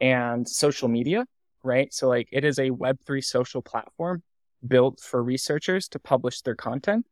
[0.00, 1.26] and social media,
[1.62, 1.92] right?
[1.92, 4.22] So like it is a Web3 social platform
[4.66, 7.06] built for researchers to publish their content.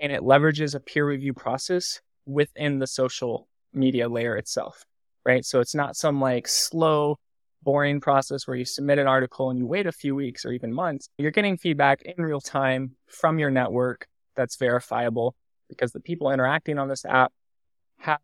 [0.00, 4.84] And it leverages a peer review process within the social media layer itself,
[5.28, 5.44] right?
[5.44, 7.18] So it's not some like slow,
[7.62, 10.72] boring process where you submit an article and you wait a few weeks or even
[10.72, 11.10] months.
[11.18, 15.36] You're getting feedback in real time from your network that's verifiable
[15.68, 17.30] because the people interacting on this app
[17.98, 18.20] have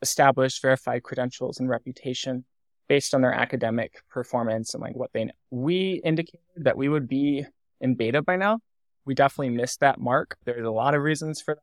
[0.00, 2.44] established verified credentials and reputation
[2.86, 5.32] based on their academic performance and like what they know.
[5.50, 7.44] We indicated that we would be
[7.80, 8.60] in beta by now.
[9.04, 10.36] We definitely missed that mark.
[10.44, 11.62] There's a lot of reasons for that.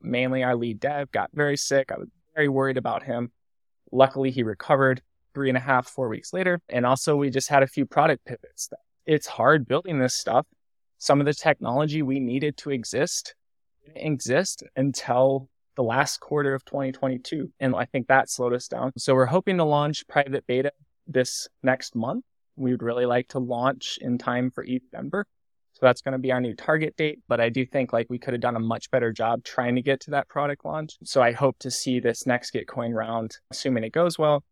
[0.00, 1.90] Mainly our lead dev got very sick.
[1.90, 3.32] I was very worried about him.
[3.92, 5.02] Luckily, he recovered
[5.34, 6.60] three and a half, four weeks later.
[6.68, 8.70] And also, we just had a few product pivots.
[9.06, 10.46] It's hard building this stuff.
[10.98, 13.34] Some of the technology we needed to exist
[13.84, 17.52] didn't exist until the last quarter of 2022.
[17.60, 18.92] And I think that slowed us down.
[18.98, 20.72] So we're hoping to launch private beta
[21.06, 22.24] this next month.
[22.56, 25.22] We would really like to launch in time for ETHDenver.
[25.78, 27.20] So that's going to be our new target date.
[27.28, 29.82] But I do think like we could have done a much better job trying to
[29.82, 30.96] get to that product launch.
[31.04, 34.42] So I hope to see this next Gitcoin round, assuming it goes well.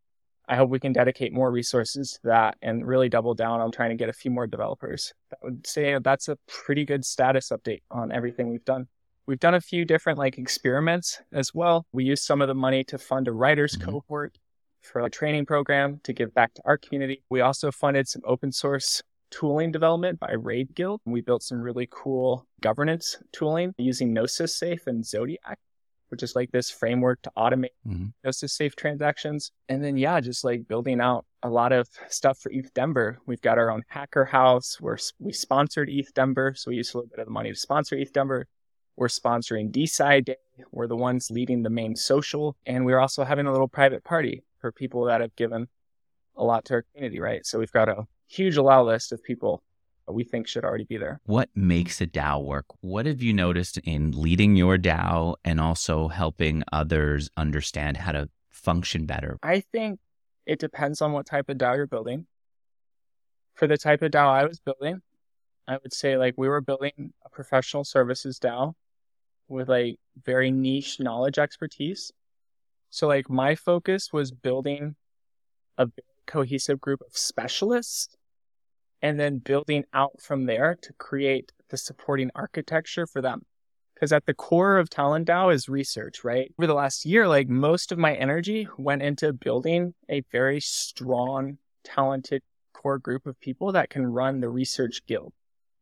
[0.48, 3.90] I hope we can dedicate more resources to that and really double down on trying
[3.90, 5.12] to get a few more developers.
[5.30, 8.86] That would say that's a pretty good status update on everything we've done.
[9.26, 11.86] We've done a few different like experiments as well.
[11.90, 13.90] We used some of the money to fund a writers mm-hmm.
[13.90, 14.38] cohort
[14.82, 17.24] for a training program to give back to our community.
[17.28, 19.02] We also funded some open source
[19.38, 21.01] tooling development by Raid Guild.
[21.05, 25.59] We built some really cool governance tooling using Gnosis Safe and Zodiac,
[26.09, 28.07] which is like this framework to automate mm-hmm.
[28.25, 29.53] Gnosis Safe transactions.
[29.68, 33.16] And then, yeah, just like building out a lot of stuff for ETHDenver.
[33.27, 36.57] We've got our own hacker house where we sponsored ETHDenver.
[36.57, 38.44] So we used a little bit of the money to sponsor ETHDenver.
[38.96, 40.37] We're sponsoring DeSci Day.
[40.72, 42.57] We're the ones leading the main social.
[42.64, 45.68] And we're also having a little private party for people that have given
[46.37, 47.44] a lot to our community, right?
[47.46, 49.62] So we've got a huge allow list of people
[50.09, 51.20] we think should already be there.
[51.25, 52.66] What makes a DAO work?
[52.81, 58.29] What have you noticed in leading your DAO and also helping others understand how to
[58.51, 59.38] function better?
[59.42, 59.99] I think
[60.46, 62.27] it depends on what type of DAO you're building.
[63.55, 65.01] For the type of DAO I was building,
[65.66, 68.75] I would say like we were building a professional services DAO
[69.49, 72.12] with like very niche knowledge expertise.
[72.90, 74.94] So like my focus was building
[75.79, 75.88] a
[76.26, 78.16] cohesive group of specialists
[79.02, 83.42] and then building out from there to create the supporting architecture for them.
[83.94, 86.52] Because at the core of Talent DAO is research, right?
[86.58, 91.58] Over the last year, like most of my energy went into building a very strong,
[91.82, 92.42] talented
[92.74, 95.32] core group of people that can run the research guild,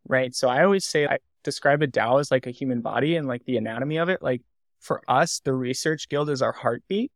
[0.07, 0.35] right?
[0.35, 3.45] So I always say I describe a DAO as like a human body and like
[3.47, 4.23] the anatomy of it.
[4.23, 4.43] Like
[4.81, 7.11] for us, the research guild is our heartbeat.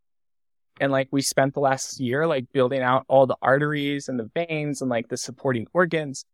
[0.81, 4.31] And like we spent the last year like building out all the arteries and the
[4.35, 6.25] veins and like the supporting organs.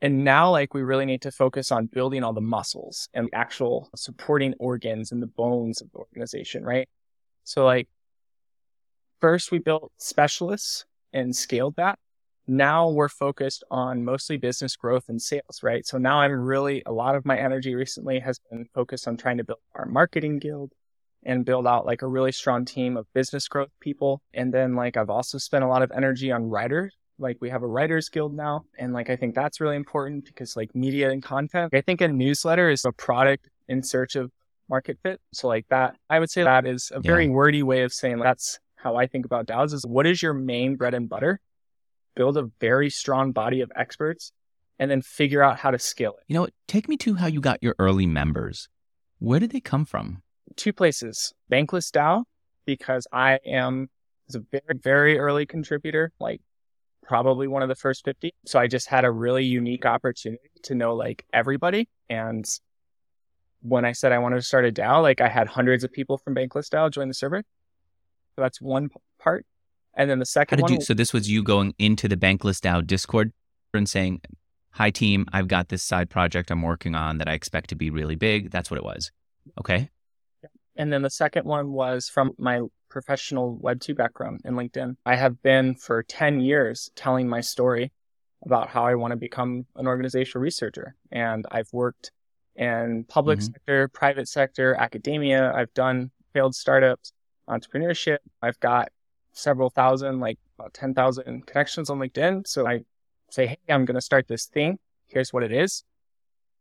[0.00, 3.36] And now like we really need to focus on building all the muscles and the
[3.36, 6.88] actual supporting organs and the bones of the organization, right?
[7.44, 7.88] So like
[9.20, 11.98] first we built specialists and scaled that.
[12.48, 15.86] Now we're focused on mostly business growth and sales, right?
[15.86, 19.38] So now I'm really, a lot of my energy recently has been focused on trying
[19.38, 20.72] to build our marketing guild
[21.24, 24.22] and build out like a really strong team of business growth people.
[24.34, 26.94] And then like I've also spent a lot of energy on writers.
[27.18, 28.64] Like we have a writers guild now.
[28.78, 32.08] And like I think that's really important because like media and content, I think a
[32.08, 34.32] newsletter is a product in search of
[34.68, 35.20] market fit.
[35.32, 37.32] So like that, I would say that is a very yeah.
[37.32, 40.76] wordy way of saying that's how I think about DAOs is what is your main
[40.76, 41.40] bread and butter?
[42.16, 44.32] Build a very strong body of experts
[44.78, 46.24] and then figure out how to scale it.
[46.26, 48.68] You know, take me to how you got your early members.
[49.18, 50.21] Where did they come from?
[50.56, 52.24] Two places Bankless DAO,
[52.64, 53.88] because I am
[54.34, 56.40] a very, very early contributor, like
[57.02, 58.32] probably one of the first 50.
[58.46, 61.88] So I just had a really unique opportunity to know like everybody.
[62.08, 62.44] And
[63.60, 66.18] when I said I wanted to start a DAO, like I had hundreds of people
[66.18, 67.42] from Bankless DAO join the server.
[68.34, 69.44] So that's one part.
[69.94, 72.60] And then the second How did you, so this was you going into the Bankless
[72.60, 73.32] DAO Discord
[73.74, 74.22] and saying,
[74.76, 77.90] Hi team, I've got this side project I'm working on that I expect to be
[77.90, 78.50] really big.
[78.50, 79.12] That's what it was.
[79.60, 79.90] Okay.
[80.76, 84.96] And then the second one was from my professional Web2 background in LinkedIn.
[85.04, 87.92] I have been for 10 years telling my story
[88.44, 90.94] about how I want to become an organizational researcher.
[91.10, 92.10] And I've worked
[92.56, 93.52] in public mm-hmm.
[93.52, 95.52] sector, private sector, academia.
[95.54, 97.12] I've done failed startups,
[97.48, 98.18] entrepreneurship.
[98.42, 98.90] I've got
[99.32, 102.46] several thousand, like about 10,000 connections on LinkedIn.
[102.46, 102.80] So I
[103.30, 104.78] say, Hey, I'm going to start this thing.
[105.06, 105.84] Here's what it is.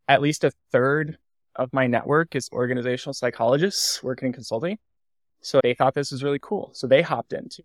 [0.07, 1.17] At least a third
[1.55, 4.77] of my network is organizational psychologists working in consulting.
[5.41, 6.71] So they thought this was really cool.
[6.73, 7.63] So they hopped in too.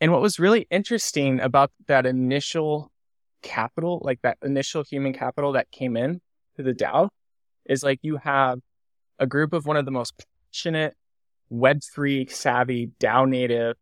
[0.00, 2.92] And what was really interesting about that initial
[3.42, 6.20] capital, like that initial human capital that came in
[6.56, 7.08] to the DAO
[7.64, 8.60] is like you have
[9.18, 10.94] a group of one of the most passionate
[11.50, 13.76] Web3 savvy DAO native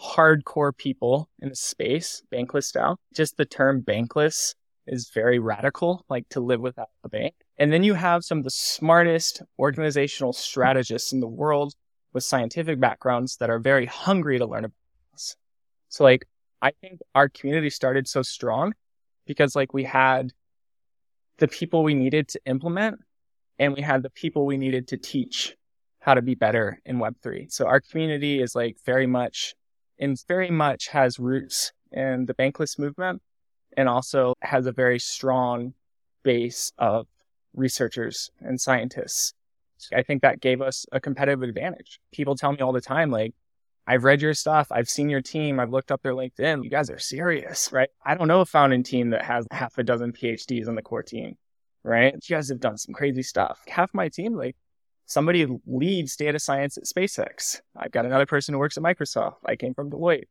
[0.00, 2.96] hardcore people in the space, bankless DAO.
[3.14, 4.54] Just the term bankless
[4.86, 7.34] is very radical, like to live without a bank.
[7.60, 11.74] And then you have some of the smartest organizational strategists in the world
[12.14, 14.76] with scientific backgrounds that are very hungry to learn about
[15.12, 15.36] this.
[15.90, 16.26] So like,
[16.62, 18.72] I think our community started so strong
[19.26, 20.32] because like we had
[21.36, 22.98] the people we needed to implement
[23.58, 25.54] and we had the people we needed to teach
[25.98, 27.52] how to be better in Web3.
[27.52, 29.54] So our community is like very much
[29.98, 33.20] and very much has roots in the bankless movement
[33.76, 35.74] and also has a very strong
[36.22, 37.06] base of
[37.54, 39.34] researchers and scientists.
[39.94, 42.00] I think that gave us a competitive advantage.
[42.12, 43.34] People tell me all the time, like,
[43.86, 44.68] I've read your stuff.
[44.70, 45.58] I've seen your team.
[45.58, 46.62] I've looked up their LinkedIn.
[46.62, 47.88] You guys are serious, right?
[48.04, 51.02] I don't know a founding team that has half a dozen PhDs on the core
[51.02, 51.36] team,
[51.82, 52.14] right?
[52.14, 53.60] You guys have done some crazy stuff.
[53.66, 54.54] Half my team, like,
[55.06, 57.62] somebody leads data science at SpaceX.
[57.76, 59.36] I've got another person who works at Microsoft.
[59.44, 60.28] I came from Deloitte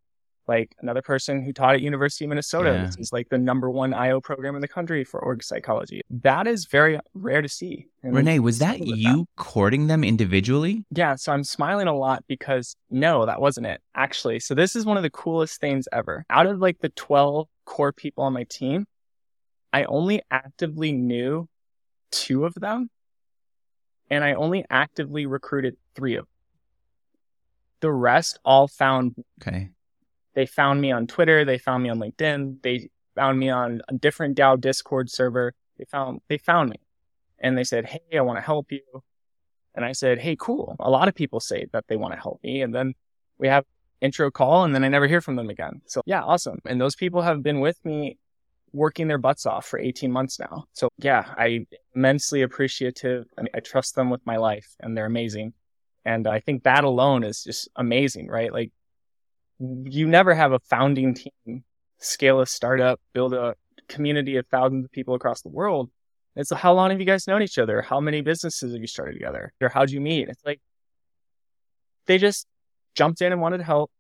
[0.50, 2.72] like another person who taught at University of Minnesota.
[2.72, 2.86] Yeah.
[2.88, 6.02] This is like the number one IO program in the country for org psychology.
[6.10, 7.86] That is very rare to see.
[8.02, 9.28] And Renee, was that you that.
[9.38, 10.86] courting them individually?
[10.92, 11.16] Yeah.
[11.16, 14.40] So I'm smiling a lot because no, that wasn't it actually.
[14.40, 16.26] So this is one of the coolest things ever.
[16.32, 18.88] Out of like the 12 core people on my team,
[19.72, 21.48] I only actively knew
[22.10, 22.90] two of them
[24.10, 26.34] and I only actively recruited three of them.
[27.82, 29.70] The rest all found okay
[30.34, 31.46] they found me on Twitter.
[31.46, 32.62] They found me on LinkedIn.
[32.62, 35.54] They found me on a different DAO Discord server.
[35.78, 36.78] They found, they found me
[37.40, 38.82] and they said, Hey, I want to help you.
[39.76, 40.76] And I said, Hey, cool.
[40.80, 42.62] A lot of people say that they want to help me.
[42.62, 42.94] And then
[43.38, 43.66] we have
[44.02, 45.82] intro call and then I never hear from them again.
[45.86, 46.60] So yeah, awesome.
[46.66, 48.18] And those people have been with me
[48.72, 50.66] working their butts off for 18 months now.
[50.74, 53.26] So yeah, I immensely appreciative.
[53.38, 55.54] I, mean, I trust them with my life and they're amazing.
[56.06, 58.54] And I think that alone is just amazing, right?
[58.54, 58.72] Like
[59.60, 61.64] you never have a founding team
[61.98, 63.56] scale a startup, build a
[63.88, 65.90] community of thousands of people across the world.
[66.36, 67.82] It's how long have you guys known each other?
[67.82, 69.52] How many businesses have you started together?
[69.62, 70.30] Or how'd you meet?
[70.30, 70.62] It's like
[72.06, 72.48] they just
[72.96, 73.92] jumped in and wanted to help.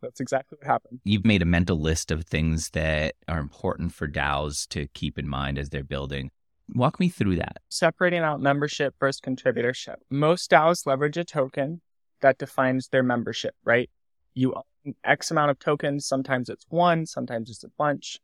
[0.00, 1.00] That's exactly what happened.
[1.04, 5.28] You've made a mental list of things that are important for DAOs to keep in
[5.28, 6.30] mind as they're building.
[6.74, 7.58] Walk me through that.
[7.68, 9.96] Separating out membership versus contributorship.
[10.08, 11.82] Most DAOs leverage a token
[12.22, 13.90] that defines their membership, right?
[14.32, 14.62] You own
[15.04, 16.06] X amount of tokens.
[16.06, 18.18] Sometimes it's one, sometimes it's a bunch.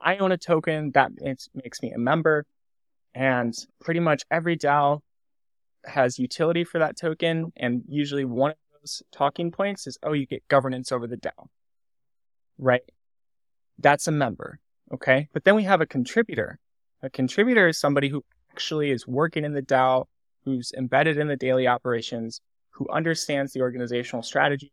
[0.00, 2.46] I own a token that makes me a member.
[3.14, 5.00] And pretty much every DAO
[5.84, 7.52] has utility for that token.
[7.56, 11.48] And usually one of those talking points is, oh, you get governance over the DAO,
[12.58, 12.82] right?
[13.78, 14.60] That's a member.
[14.92, 15.28] Okay.
[15.32, 16.58] But then we have a contributor.
[17.02, 20.06] A contributor is somebody who actually is working in the DAO,
[20.44, 24.72] who's embedded in the daily operations, who understands the organizational strategy,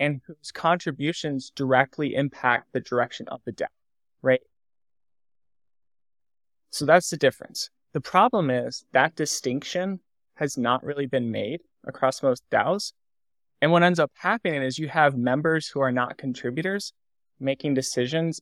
[0.00, 3.66] and whose contributions directly impact the direction of the DAO,
[4.22, 4.40] right?
[6.70, 7.68] So that's the difference.
[7.92, 10.00] The problem is that distinction
[10.36, 12.92] has not really been made across most DAOs.
[13.60, 16.94] And what ends up happening is you have members who are not contributors
[17.38, 18.40] making decisions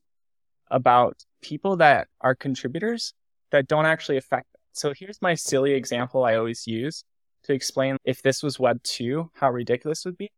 [0.71, 3.15] about people that are contributors
[3.51, 4.61] that don't actually affect them.
[4.73, 7.03] So here's my silly example I always use
[7.45, 10.31] to explain if this was Web 2, how ridiculous it would be.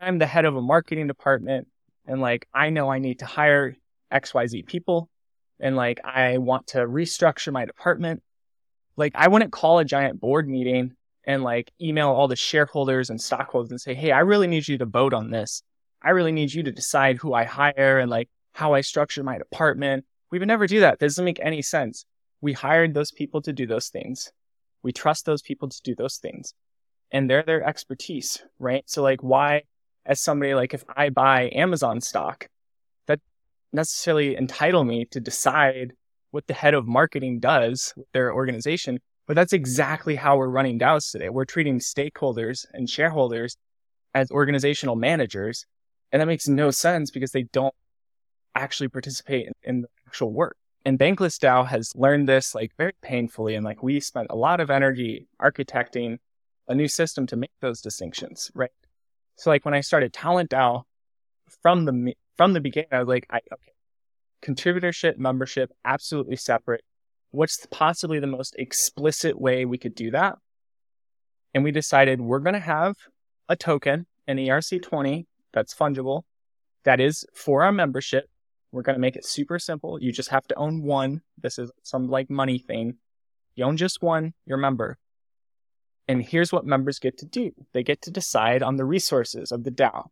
[0.00, 1.68] I'm the head of a marketing department
[2.06, 3.76] and like I know I need to hire
[4.12, 5.08] XYZ people
[5.60, 8.22] and like I want to restructure my department.
[8.96, 10.92] Like I wouldn't call a giant board meeting
[11.24, 14.78] and like email all the shareholders and stockholders and say, Hey, I really need you
[14.78, 15.62] to vote on this.
[16.02, 19.38] I really need you to decide who I hire and like how I structure my
[19.38, 20.04] department.
[20.30, 20.98] We would never do that.
[20.98, 22.04] That doesn't make any sense.
[22.40, 24.32] We hired those people to do those things.
[24.82, 26.54] We trust those people to do those things
[27.12, 28.84] and they're their expertise, right?
[28.86, 29.62] So like why
[30.06, 32.48] as somebody like if I buy Amazon stock,
[33.06, 33.20] that
[33.72, 35.92] necessarily entitle me to decide
[36.30, 39.00] what the head of marketing does with their organization.
[39.26, 41.28] But that's exactly how we're running DAOs today.
[41.28, 43.56] We're treating stakeholders and shareholders
[44.14, 45.66] as organizational managers.
[46.12, 47.74] And that makes no sense because they don't
[48.54, 50.56] actually participate in, in the actual work.
[50.84, 53.54] And Bankless DAO has learned this like very painfully.
[53.54, 56.18] And like we spent a lot of energy architecting
[56.70, 58.70] a new system to make those distinctions, right?
[59.34, 60.84] So like when I started Talent DAO
[61.62, 63.72] from the from the beginning, I was like, I, okay,
[64.42, 66.82] contributorship, membership, absolutely separate.
[67.32, 70.38] What's possibly the most explicit way we could do that?
[71.52, 72.94] And we decided we're going to have
[73.48, 76.22] a token, an ERC20 that's fungible,
[76.84, 78.30] that is for our membership.
[78.72, 80.00] We're going to make it super simple.
[80.00, 81.22] You just have to own one.
[81.42, 82.98] This is some like money thing.
[83.56, 84.96] You own just one, you're a member.
[86.10, 87.52] And here's what members get to do.
[87.72, 90.08] They get to decide on the resources of the DAO.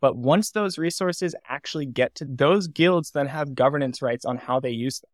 [0.00, 4.60] But once those resources actually get to those guilds then have governance rights on how
[4.60, 5.10] they use them.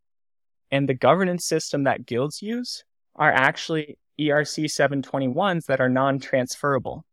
[0.71, 2.85] And the governance system that guilds use
[3.17, 7.07] are actually ERC 721s that are non-transferable.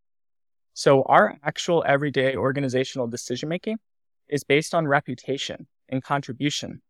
[0.73, 3.77] So our actual everyday organizational decision making
[4.27, 6.81] is based on reputation and contribution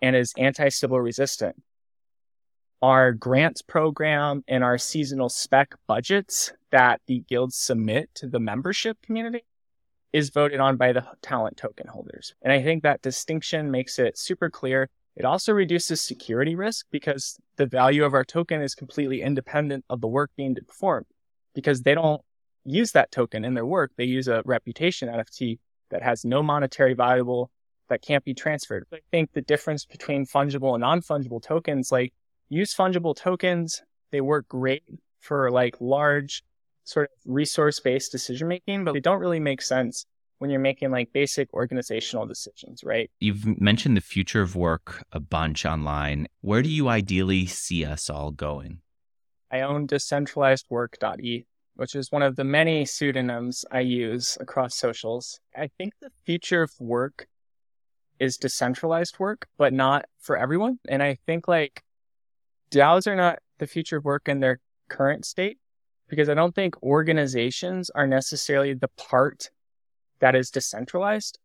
[0.00, 1.56] and is anti Sybil resistant.
[2.84, 9.00] Our grants program and our seasonal spec budgets that the guilds submit to the membership
[9.00, 9.46] community
[10.12, 12.34] is voted on by the talent token holders.
[12.42, 14.90] And I think that distinction makes it super clear.
[15.16, 20.02] It also reduces security risk because the value of our token is completely independent of
[20.02, 21.06] the work being performed
[21.54, 22.20] because they don't
[22.66, 23.92] use that token in their work.
[23.96, 25.58] They use a reputation NFT
[25.88, 27.46] that has no monetary value
[27.88, 28.86] that can't be transferred.
[28.92, 32.12] I think the difference between fungible and non-fungible tokens, like
[32.48, 34.84] use fungible tokens, they work great
[35.20, 36.42] for like large
[36.84, 40.06] sort of resource based decision making, but they don't really make sense
[40.38, 43.10] when you're making like basic organizational decisions, right?
[43.20, 46.28] You've mentioned the future of work a bunch online.
[46.42, 48.80] Where do you ideally see us all going?
[49.50, 51.44] I own decentralizedwork.eth,
[51.76, 55.40] which is one of the many pseudonyms I use across socials.
[55.56, 57.26] I think the future of work
[58.18, 60.78] is decentralized work, but not for everyone.
[60.88, 61.82] And I think like
[62.74, 65.58] DAOs are not the future of work in their current state
[66.08, 69.50] because I don't think organizations are necessarily the part
[70.20, 71.38] that is decentralized.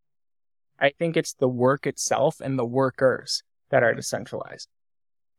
[0.79, 4.69] I think it's the work itself and the workers that are decentralized.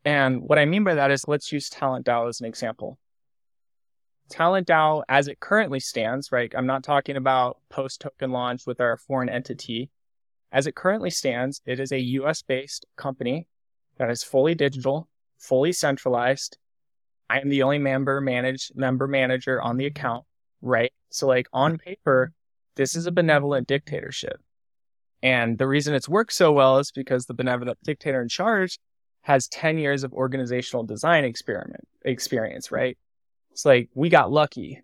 [0.05, 2.99] And what I mean by that is let's use Talent DAO as an example.
[4.30, 6.53] Talent DAO, as it currently stands, right?
[6.57, 9.91] I'm not talking about post token launch with our foreign entity.
[10.53, 13.49] As it currently stands, it is a US based company
[13.99, 15.09] that is fully digital,
[15.41, 16.59] fully centralized,
[17.28, 20.24] I am the only member managed member manager on the account,
[20.62, 20.93] right?
[21.11, 22.32] So like on paper,
[22.76, 24.41] this is a benevolent dictatorship.
[25.22, 28.78] And the reason it's worked so well is because the benevolent dictator in charge
[29.22, 32.97] has 10 years of organizational design experiment experience, right?
[33.51, 34.82] It's like we got lucky.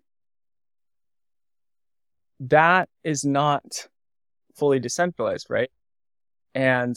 [2.39, 3.87] that is not
[4.55, 5.71] fully decentralized, right?
[6.53, 6.95] And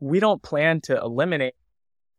[0.00, 1.54] we don't plan to eliminate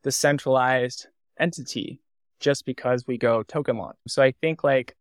[0.04, 1.08] the centralized
[1.40, 2.02] entity
[2.40, 3.98] just because we go token launch.
[4.08, 4.96] So I think like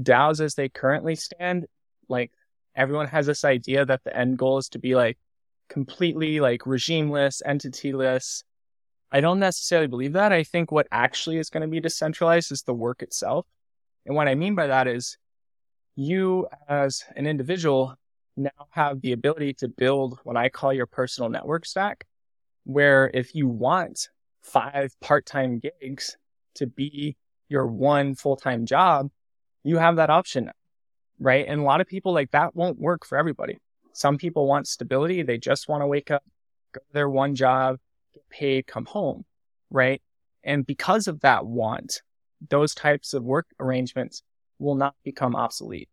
[0.00, 1.66] DAOs as they currently stand,
[2.08, 2.32] like
[2.74, 5.18] everyone has this idea that the end goal is to be like
[5.68, 8.42] completely like regimeless, entityless.
[9.12, 10.32] I don't necessarily believe that.
[10.32, 13.46] I think what actually is going to be decentralized is the work itself.
[14.06, 15.18] And what I mean by that is
[15.96, 17.96] you as an individual
[18.36, 22.06] now have the ability to build what I call your personal network stack,
[22.64, 24.08] where if you want
[24.48, 26.16] five part time gigs
[26.56, 27.16] to be
[27.48, 29.10] your one full time job,
[29.64, 30.50] you have that option,
[31.18, 31.46] right?
[31.46, 33.58] And a lot of people like that won't work for everybody.
[33.92, 35.22] Some people want stability.
[35.22, 36.22] They just want to wake up,
[36.72, 37.78] go to their one job,
[38.14, 39.24] get paid, come home,
[39.70, 40.00] right?
[40.44, 42.02] And because of that want,
[42.48, 44.22] those types of work arrangements
[44.58, 45.88] will not become obsolete.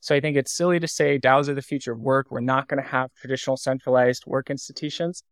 [0.00, 2.26] So I think it's silly to say DAOs are the future of work.
[2.30, 5.22] We're not going to have traditional centralized work institutions.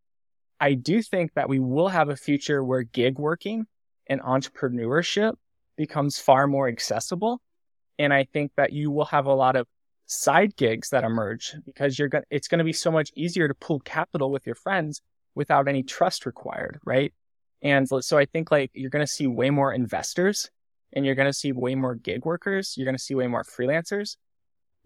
[0.62, 3.66] I do think that we will have a future where gig working
[4.06, 5.34] and entrepreneurship
[5.76, 7.40] becomes far more accessible.
[7.98, 9.66] And I think that you will have a lot of
[10.06, 13.54] side gigs that emerge because you're going it's going to be so much easier to
[13.54, 15.02] pull capital with your friends
[15.34, 17.12] without any trust required, right?
[17.60, 20.48] And so I think like you're going to see way more investors
[20.92, 23.42] and you're going to see way more gig workers, you're going to see way more
[23.42, 24.16] freelancers.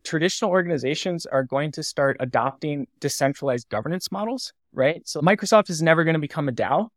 [0.04, 5.02] Traditional organizations are going to start adopting decentralized governance models right?
[5.08, 6.88] So Microsoft is never going to become a DAO,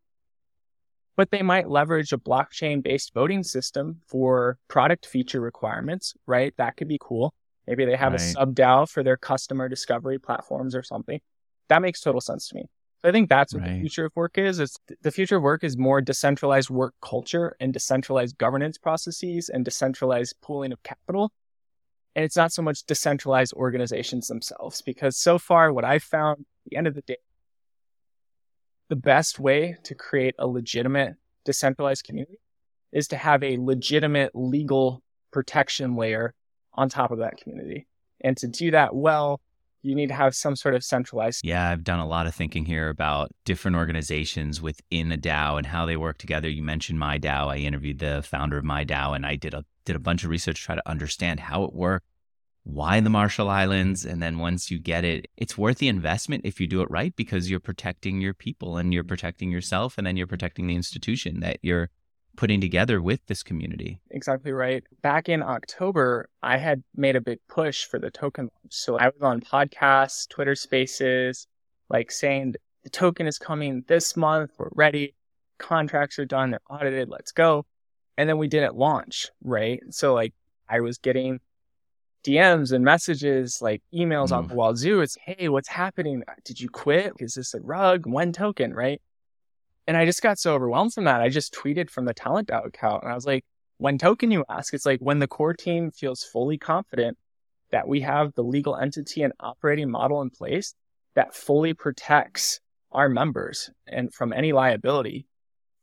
[1.16, 6.54] but they might leverage a blockchain based voting system for product feature requirements, right?
[6.58, 7.34] That could be cool.
[7.66, 8.22] Maybe they have right.
[8.22, 11.20] a sub DAO for their customer discovery platforms or something.
[11.70, 12.66] That makes total sense to me.
[13.02, 13.76] So I think that's what right.
[13.76, 14.60] the future of work is.
[14.60, 19.64] It's the future of work is more decentralized work culture and decentralized governance processes and
[19.64, 21.32] decentralized pooling of capital.
[22.16, 26.70] And it's not so much decentralized organizations themselves because so far what I've found at
[26.70, 27.18] the end of the day
[28.90, 32.40] the best way to create a legitimate decentralized community
[32.92, 35.02] is to have a legitimate legal
[35.32, 36.34] protection layer
[36.74, 37.88] on top of that community.
[38.22, 39.40] And to do that well,
[39.82, 41.46] you need to have some sort of centralized.
[41.46, 45.68] Yeah, I've done a lot of thinking here about different organizations within a DAO and
[45.68, 46.50] how they work together.
[46.50, 47.48] You mentioned MIDAO.
[47.48, 50.58] I interviewed the founder of MIDAO and I did a did a bunch of research
[50.58, 52.06] to try to understand how it worked,
[52.64, 54.06] why the Marshall Islands.
[54.06, 57.16] And then once you get it, it's worth the investment if you do it right
[57.16, 61.40] because you're protecting your people and you're protecting yourself and then you're protecting the institution
[61.40, 61.90] that you're
[62.36, 64.00] putting together with this community.
[64.12, 64.84] Exactly right.
[65.02, 68.74] Back in October, I had made a big push for the token launch.
[68.74, 71.48] So I was on podcasts, Twitter spaces,
[71.90, 74.52] like saying the token is coming this month.
[74.58, 75.16] We're ready.
[75.58, 76.52] Contracts are done.
[76.52, 77.10] They're audited.
[77.10, 77.66] Let's go.
[78.20, 79.82] And then we didn't launch, right?
[79.92, 80.34] So like
[80.68, 81.40] I was getting
[82.26, 84.34] DMs and messages, like emails mm.
[84.34, 85.00] off the wazoo.
[85.00, 86.24] It's, hey, what's happening?
[86.44, 87.14] Did you quit?
[87.20, 88.06] Is this a rug?
[88.06, 89.02] One token, right?
[89.88, 91.22] And I just got so overwhelmed from that.
[91.22, 93.46] I just tweeted from the Talent account and I was like,
[93.78, 94.74] when token you ask?
[94.74, 97.18] It's like when the core team feels fully confident
[97.72, 100.74] that we have the legal entity and operating model in place
[101.16, 102.60] that fully protects
[102.92, 105.26] our members and from any liability.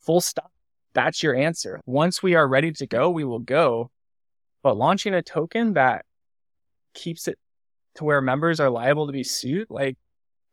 [0.01, 0.53] Full stop.
[0.97, 1.83] That's your answer.
[1.85, 3.91] Once we are ready to go, we will go.
[4.63, 6.07] But launching a token that
[6.95, 7.39] keeps it
[7.97, 9.67] to where members are liable to be sued.
[9.69, 9.99] Like,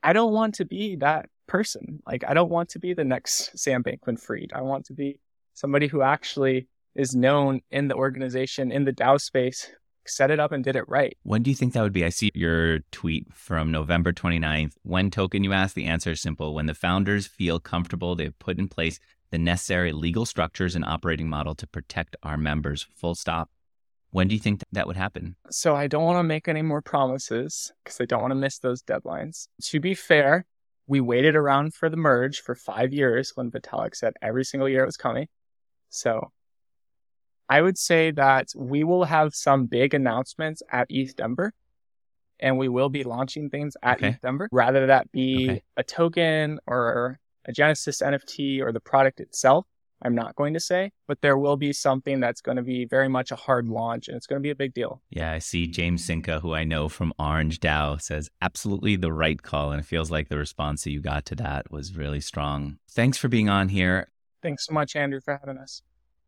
[0.03, 2.03] I don't want to be that person.
[2.05, 4.51] Like, I don't want to be the next Sam Bankman Fried.
[4.53, 5.17] I want to be
[5.53, 9.71] somebody who actually is known in the organization, in the DAO space,
[10.05, 11.17] set it up and did it right.
[11.23, 12.03] When do you think that would be?
[12.03, 14.73] I see your tweet from November 29th.
[14.83, 16.53] When token you ask, the answer is simple.
[16.53, 18.99] When the founders feel comfortable, they've put in place
[19.34, 22.86] the necessary legal structures and operating model to protect our members.
[22.93, 23.49] Full stop.
[24.11, 25.36] When do you think that would happen?
[25.49, 28.59] So I don't want to make any more promises because I don't want to miss
[28.59, 29.47] those deadlines.
[29.63, 30.45] To be fair,
[30.86, 34.84] we waited around for the merge for five years when Vitalik said every single year
[34.84, 35.27] it was coming.
[35.89, 36.31] So
[37.49, 41.53] I would say that we will have some big announcements at ETH Denver
[42.39, 44.09] and we will be launching things at okay.
[44.09, 45.63] ETH Denver, rather that be okay.
[45.75, 49.65] a token or a Genesis NFT or the product itself.
[50.05, 53.07] I'm not going to say, but there will be something that's going to be very
[53.07, 55.01] much a hard launch and it's going to be a big deal.
[55.09, 59.41] Yeah, I see James Cinca, who I know from Orange DAO, says absolutely the right
[59.41, 59.71] call.
[59.71, 62.79] And it feels like the response that you got to that was really strong.
[62.91, 64.09] Thanks for being on here.
[64.41, 65.81] Thanks so much, Andrew, for having us.